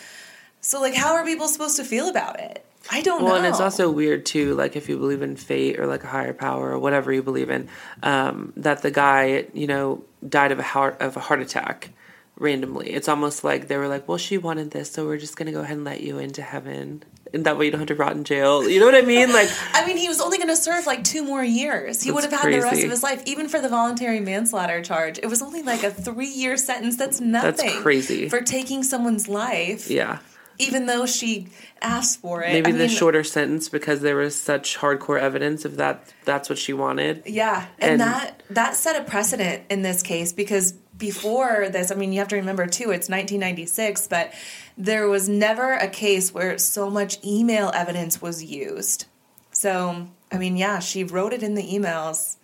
So 0.61 0.81
like 0.81 0.95
how 0.95 1.15
are 1.15 1.25
people 1.25 1.49
supposed 1.49 1.77
to 1.77 1.85
feel 1.85 2.09
about 2.09 2.41
it? 2.41 2.65
I 2.91 3.03
don't 3.03 3.21
know. 3.21 3.27
well, 3.27 3.35
know. 3.35 3.45
and 3.45 3.47
it's 3.47 3.61
also 3.61 3.91
weird 3.91 4.25
too, 4.25 4.55
like 4.55 4.75
if 4.75 4.89
you 4.89 4.99
believe 4.99 5.21
in 5.21 5.37
fate 5.37 5.79
or 5.79 5.87
like 5.87 6.05
a 6.05 6.07
higher 6.07 6.33
power 6.33 6.71
or 6.71 6.79
whatever 6.79 7.13
you 7.13 7.23
believe 7.23 7.51
in, 7.51 7.69
um, 8.03 8.53
that 8.57 8.83
the 8.83 8.91
guy, 8.91 9.47
you 9.53 9.67
know, 9.67 10.05
died 10.27 10.53
of 10.53 10.59
a 10.59 10.63
heart 10.63 10.97
of 11.01 11.17
a 11.17 11.21
heart 11.21 11.41
attack 11.41 11.91
randomly. 12.39 12.91
It's 12.91 13.09
almost 13.09 13.45
like 13.45 13.69
they 13.69 13.77
were 13.77 13.89
like, 13.89 14.09
"Well, 14.09 14.19
she 14.19 14.39
wanted 14.39 14.71
this, 14.71 14.91
so 14.91 15.07
we're 15.07 15.19
just 15.19 15.37
gonna 15.37 15.53
go 15.53 15.61
ahead 15.61 15.77
and 15.77 15.85
let 15.85 16.01
you 16.01 16.19
into 16.19 16.43
heaven, 16.43 17.03
and 17.33 17.45
that 17.45 17.59
way 17.59 17.67
you 17.67 17.71
don't 17.71 17.81
have 17.81 17.89
to 17.89 17.95
rot 17.95 18.13
in 18.13 18.25
jail." 18.25 18.69
You 18.69 18.81
know 18.81 18.87
what 18.87 18.95
I 18.95 19.03
mean? 19.03 19.33
Like, 19.33 19.51
I 19.75 19.87
mean, 19.87 19.97
he 19.97 20.09
was 20.09 20.21
only 20.21 20.39
going 20.39 20.49
to 20.49 20.57
serve 20.57 20.87
like 20.87 21.05
two 21.05 21.25
more 21.25 21.45
years. 21.45 22.03
He 22.03 22.11
would 22.11 22.25
have 22.25 22.33
had 22.33 22.53
the 22.53 22.61
rest 22.61 22.83
of 22.85 22.91
his 22.91 23.03
life, 23.03 23.23
even 23.27 23.49
for 23.49 23.61
the 23.61 23.69
voluntary 23.69 24.21
manslaughter 24.21 24.83
charge. 24.83 25.19
It 25.19 25.27
was 25.27 25.43
only 25.43 25.63
like 25.63 25.83
a 25.83 25.91
three-year 25.91 26.57
sentence. 26.57 26.97
That's 26.97 27.21
nothing. 27.21 27.67
That's 27.67 27.81
crazy. 27.81 28.29
for 28.29 28.41
taking 28.41 28.83
someone's 28.83 29.29
life. 29.29 29.91
yeah, 29.91 30.19
even 30.59 30.87
though 30.87 31.07
she 31.07 31.49
asked 31.81 32.21
for 32.21 32.43
it. 32.43 32.53
maybe 32.53 32.71
I 32.71 32.73
the 32.73 32.79
mean, 32.79 32.89
shorter 32.89 33.23
sentence 33.23 33.69
because 33.69 34.01
there 34.01 34.17
was 34.17 34.35
such 34.35 34.77
hardcore 34.79 35.19
evidence 35.21 35.65
of 35.65 35.77
that. 35.77 36.13
That's 36.25 36.49
what 36.49 36.59
she 36.59 36.73
wanted. 36.73 37.23
Yeah, 37.27 37.67
and, 37.79 37.93
And- 37.93 38.01
that 38.01 38.43
that 38.51 38.75
set 38.77 39.01
a 39.01 39.05
precedent 39.05 39.63
in 39.71 39.83
this 39.83 40.03
case 40.03 40.33
because 40.33 40.75
before 40.99 41.69
this, 41.71 41.91
I 41.91 41.95
mean, 41.95 42.13
you 42.13 42.19
have 42.19 42.29
to 42.29 42.37
remember 42.37 42.67
too, 42.67 42.91
it's 42.91 43.09
1996, 43.09 44.09
but 44.09 44.33
there 44.77 45.09
was 45.09 45.29
never 45.29 45.73
a 45.73 45.89
case 45.89 46.35
where 46.35 46.59
so 46.59 46.91
much 46.91 47.25
email 47.25 47.71
evidence 47.75 48.21
was 48.21 48.45
used. 48.45 49.07
So, 49.53 50.09
I 50.31 50.39
mean, 50.39 50.57
yeah, 50.57 50.81
she 50.81 51.05
wrote 51.05 51.33
it 51.33 51.43
in 51.43 51.55
the 51.55 51.63
emails. 51.63 52.37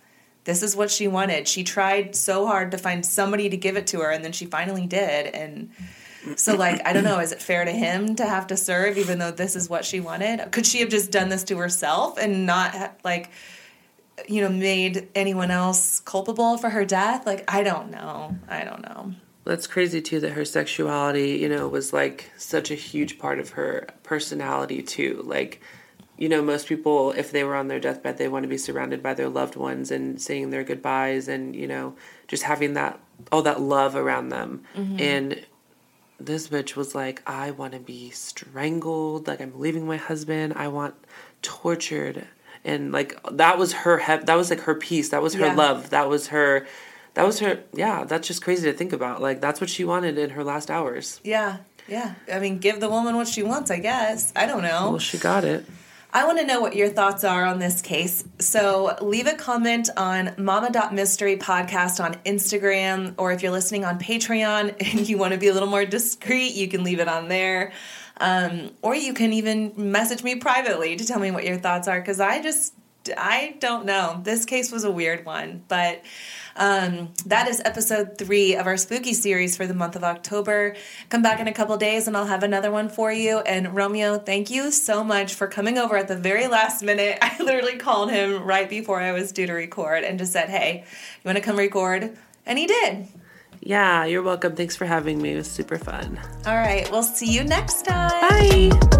This 0.45 0.63
is 0.63 0.75
what 0.75 0.91
she 0.91 1.07
wanted. 1.07 1.47
She 1.47 1.63
tried 1.63 2.15
so 2.15 2.45
hard 2.45 2.71
to 2.71 2.77
find 2.77 3.05
somebody 3.05 3.49
to 3.49 3.57
give 3.57 3.77
it 3.77 3.87
to 3.87 3.99
her, 4.01 4.11
and 4.11 4.23
then 4.23 4.31
she 4.31 4.45
finally 4.45 4.85
did. 4.85 5.33
And 5.33 5.71
so, 6.35 6.55
like, 6.55 6.85
I 6.85 6.93
don't 6.93 7.03
know, 7.03 7.19
is 7.19 7.31
it 7.31 7.41
fair 7.41 7.65
to 7.65 7.71
him 7.71 8.15
to 8.15 8.25
have 8.25 8.47
to 8.47 8.57
serve 8.57 8.97
even 8.97 9.19
though 9.19 9.31
this 9.31 9.55
is 9.55 9.69
what 9.69 9.85
she 9.85 9.99
wanted? 9.99 10.51
Could 10.51 10.65
she 10.65 10.79
have 10.79 10.89
just 10.89 11.11
done 11.11 11.29
this 11.29 11.43
to 11.45 11.57
herself 11.57 12.17
and 12.17 12.45
not, 12.45 12.99
like, 13.03 13.29
you 14.27 14.41
know, 14.41 14.49
made 14.49 15.07
anyone 15.15 15.51
else 15.51 15.99
culpable 15.99 16.57
for 16.57 16.69
her 16.69 16.85
death? 16.85 17.25
Like, 17.25 17.43
I 17.53 17.63
don't 17.63 17.91
know. 17.91 18.37
I 18.47 18.63
don't 18.63 18.81
know. 18.81 19.13
That's 19.43 19.67
crazy 19.67 20.01
too 20.01 20.19
that 20.21 20.31
her 20.31 20.45
sexuality, 20.45 21.37
you 21.37 21.49
know, 21.49 21.67
was 21.67 21.93
like 21.93 22.31
such 22.37 22.71
a 22.71 22.75
huge 22.75 23.19
part 23.19 23.39
of 23.39 23.49
her 23.51 23.87
personality 24.03 24.81
too. 24.81 25.21
Like, 25.23 25.61
you 26.17 26.29
know, 26.29 26.41
most 26.41 26.67
people, 26.67 27.11
if 27.11 27.31
they 27.31 27.43
were 27.43 27.55
on 27.55 27.67
their 27.67 27.79
deathbed, 27.79 28.17
they 28.17 28.27
want 28.27 28.43
to 28.43 28.49
be 28.49 28.57
surrounded 28.57 29.03
by 29.03 29.13
their 29.13 29.29
loved 29.29 29.55
ones 29.55 29.91
and 29.91 30.19
saying 30.19 30.49
their 30.49 30.63
goodbyes 30.63 31.27
and, 31.27 31.55
you 31.55 31.67
know, 31.67 31.95
just 32.27 32.43
having 32.43 32.73
that, 32.73 32.99
all 33.31 33.41
that 33.43 33.61
love 33.61 33.95
around 33.95 34.29
them. 34.29 34.63
Mm-hmm. 34.75 34.99
And 34.99 35.45
this 36.19 36.47
bitch 36.47 36.75
was 36.75 36.95
like, 36.95 37.21
I 37.27 37.51
want 37.51 37.73
to 37.73 37.79
be 37.79 38.09
strangled. 38.11 39.27
Like, 39.27 39.41
I'm 39.41 39.59
leaving 39.59 39.85
my 39.85 39.97
husband. 39.97 40.53
I 40.55 40.69
want 40.69 40.95
tortured. 41.41 42.25
And 42.65 42.91
like, 42.91 43.17
that 43.31 43.57
was 43.57 43.71
her, 43.73 43.99
he- 43.99 44.25
that 44.25 44.35
was 44.35 44.49
like 44.49 44.61
her 44.61 44.75
peace. 44.75 45.09
That 45.09 45.21
was 45.21 45.35
her 45.35 45.45
Yeah. 45.45 45.53
love. 45.55 45.91
That 45.91 46.09
was 46.09 46.27
her, 46.27 46.65
that 47.13 47.25
was 47.25 47.39
her, 47.39 47.59
yeah, 47.73 48.03
that's 48.03 48.27
just 48.27 48.41
crazy 48.43 48.69
to 48.69 48.77
think 48.77 48.91
about. 48.91 49.21
Like, 49.21 49.39
that's 49.39 49.61
what 49.61 49.69
she 49.69 49.85
wanted 49.85 50.17
in 50.17 50.31
her 50.31 50.43
last 50.43 50.69
hours. 50.69 51.21
Yeah. 51.23 51.57
Yeah. 51.87 52.15
I 52.33 52.39
mean, 52.39 52.57
give 52.57 52.79
the 52.79 52.89
woman 52.89 53.15
what 53.15 53.27
she 53.27 53.43
wants, 53.43 53.69
I 53.71 53.77
guess. 53.79 54.33
I 54.35 54.47
don't 54.47 54.63
know. 54.63 54.89
Well, 54.89 54.99
she 54.99 55.17
got 55.19 55.43
it. 55.45 55.65
I 56.11 56.25
want 56.25 56.39
to 56.39 56.45
know 56.45 56.61
what 56.61 56.75
your 56.77 56.87
thoughts 56.89 57.23
are 57.25 57.43
on 57.45 57.59
this 57.59 57.81
case. 57.81 58.23
So 58.39 58.95
leave 59.01 59.27
a 59.27 59.33
comment 59.33 59.89
on 59.97 60.33
mama.mystery 60.37 61.35
podcast 61.37 62.01
on 62.03 62.13
Instagram, 62.25 63.13
or 63.17 63.33
if 63.33 63.43
you're 63.43 63.51
listening 63.51 63.83
on 63.85 63.99
Patreon 63.99 64.75
and 64.93 65.07
you 65.09 65.17
want 65.17 65.33
to 65.33 65.37
be 65.39 65.47
a 65.49 65.53
little 65.53 65.67
more 65.69 65.85
discreet, 65.85 66.53
you 66.55 66.67
can 66.69 66.83
leave 66.83 66.99
it 66.99 67.07
on 67.09 67.27
there. 67.27 67.73
Um, 68.17 68.71
or 68.81 68.95
you 68.95 69.13
can 69.13 69.33
even 69.33 69.73
message 69.75 70.23
me 70.23 70.35
privately 70.35 70.95
to 70.95 71.05
tell 71.05 71.19
me 71.19 71.31
what 71.31 71.45
your 71.45 71.57
thoughts 71.57 71.87
are, 71.87 71.99
because 71.99 72.19
I 72.19 72.41
just, 72.41 72.73
I 73.17 73.55
don't 73.59 73.85
know. 73.85 74.21
This 74.23 74.45
case 74.45 74.71
was 74.71 74.83
a 74.83 74.91
weird 74.91 75.25
one, 75.25 75.63
but 75.67 76.01
um, 76.57 77.09
that 77.25 77.49
is 77.49 77.61
episode 77.65 78.17
three 78.17 78.55
of 78.55 78.65
our 78.65 78.77
spooky 78.77 79.13
series 79.13 79.57
for 79.57 79.67
the 79.67 79.73
month 79.73 79.97
of 79.97 80.03
October. 80.03 80.75
Come 81.09 81.21
back 81.21 81.39
in 81.41 81.47
a 81.47 81.53
couple 81.53 81.75
days 81.77 82.07
and 82.07 82.15
I'll 82.15 82.25
have 82.25 82.43
another 82.43 82.71
one 82.71 82.87
for 82.87 83.11
you. 83.11 83.39
And 83.39 83.75
Romeo, 83.75 84.17
thank 84.17 84.49
you 84.49 84.71
so 84.71 85.03
much 85.03 85.33
for 85.33 85.47
coming 85.47 85.77
over 85.77 85.97
at 85.97 86.07
the 86.07 86.15
very 86.15 86.47
last 86.47 86.81
minute. 86.81 87.17
I 87.21 87.35
literally 87.43 87.77
called 87.77 88.11
him 88.11 88.43
right 88.43 88.69
before 88.69 89.01
I 89.01 89.11
was 89.11 89.33
due 89.33 89.47
to 89.47 89.53
record 89.53 90.05
and 90.05 90.17
just 90.17 90.31
said, 90.31 90.49
hey, 90.49 90.85
you 90.85 91.27
want 91.27 91.37
to 91.37 91.43
come 91.43 91.57
record? 91.57 92.17
And 92.45 92.57
he 92.57 92.67
did. 92.67 93.07
Yeah, 93.65 94.05
you're 94.05 94.21
welcome. 94.21 94.55
Thanks 94.55 94.75
for 94.75 94.85
having 94.85 95.19
me. 95.19 95.33
It 95.33 95.37
was 95.37 95.49
super 95.49 95.79
fun. 95.79 96.19
All 96.45 96.55
right, 96.55 96.89
we'll 96.91 97.01
see 97.01 97.31
you 97.31 97.43
next 97.43 97.85
time. 97.85 98.11
Bye. 98.21 98.94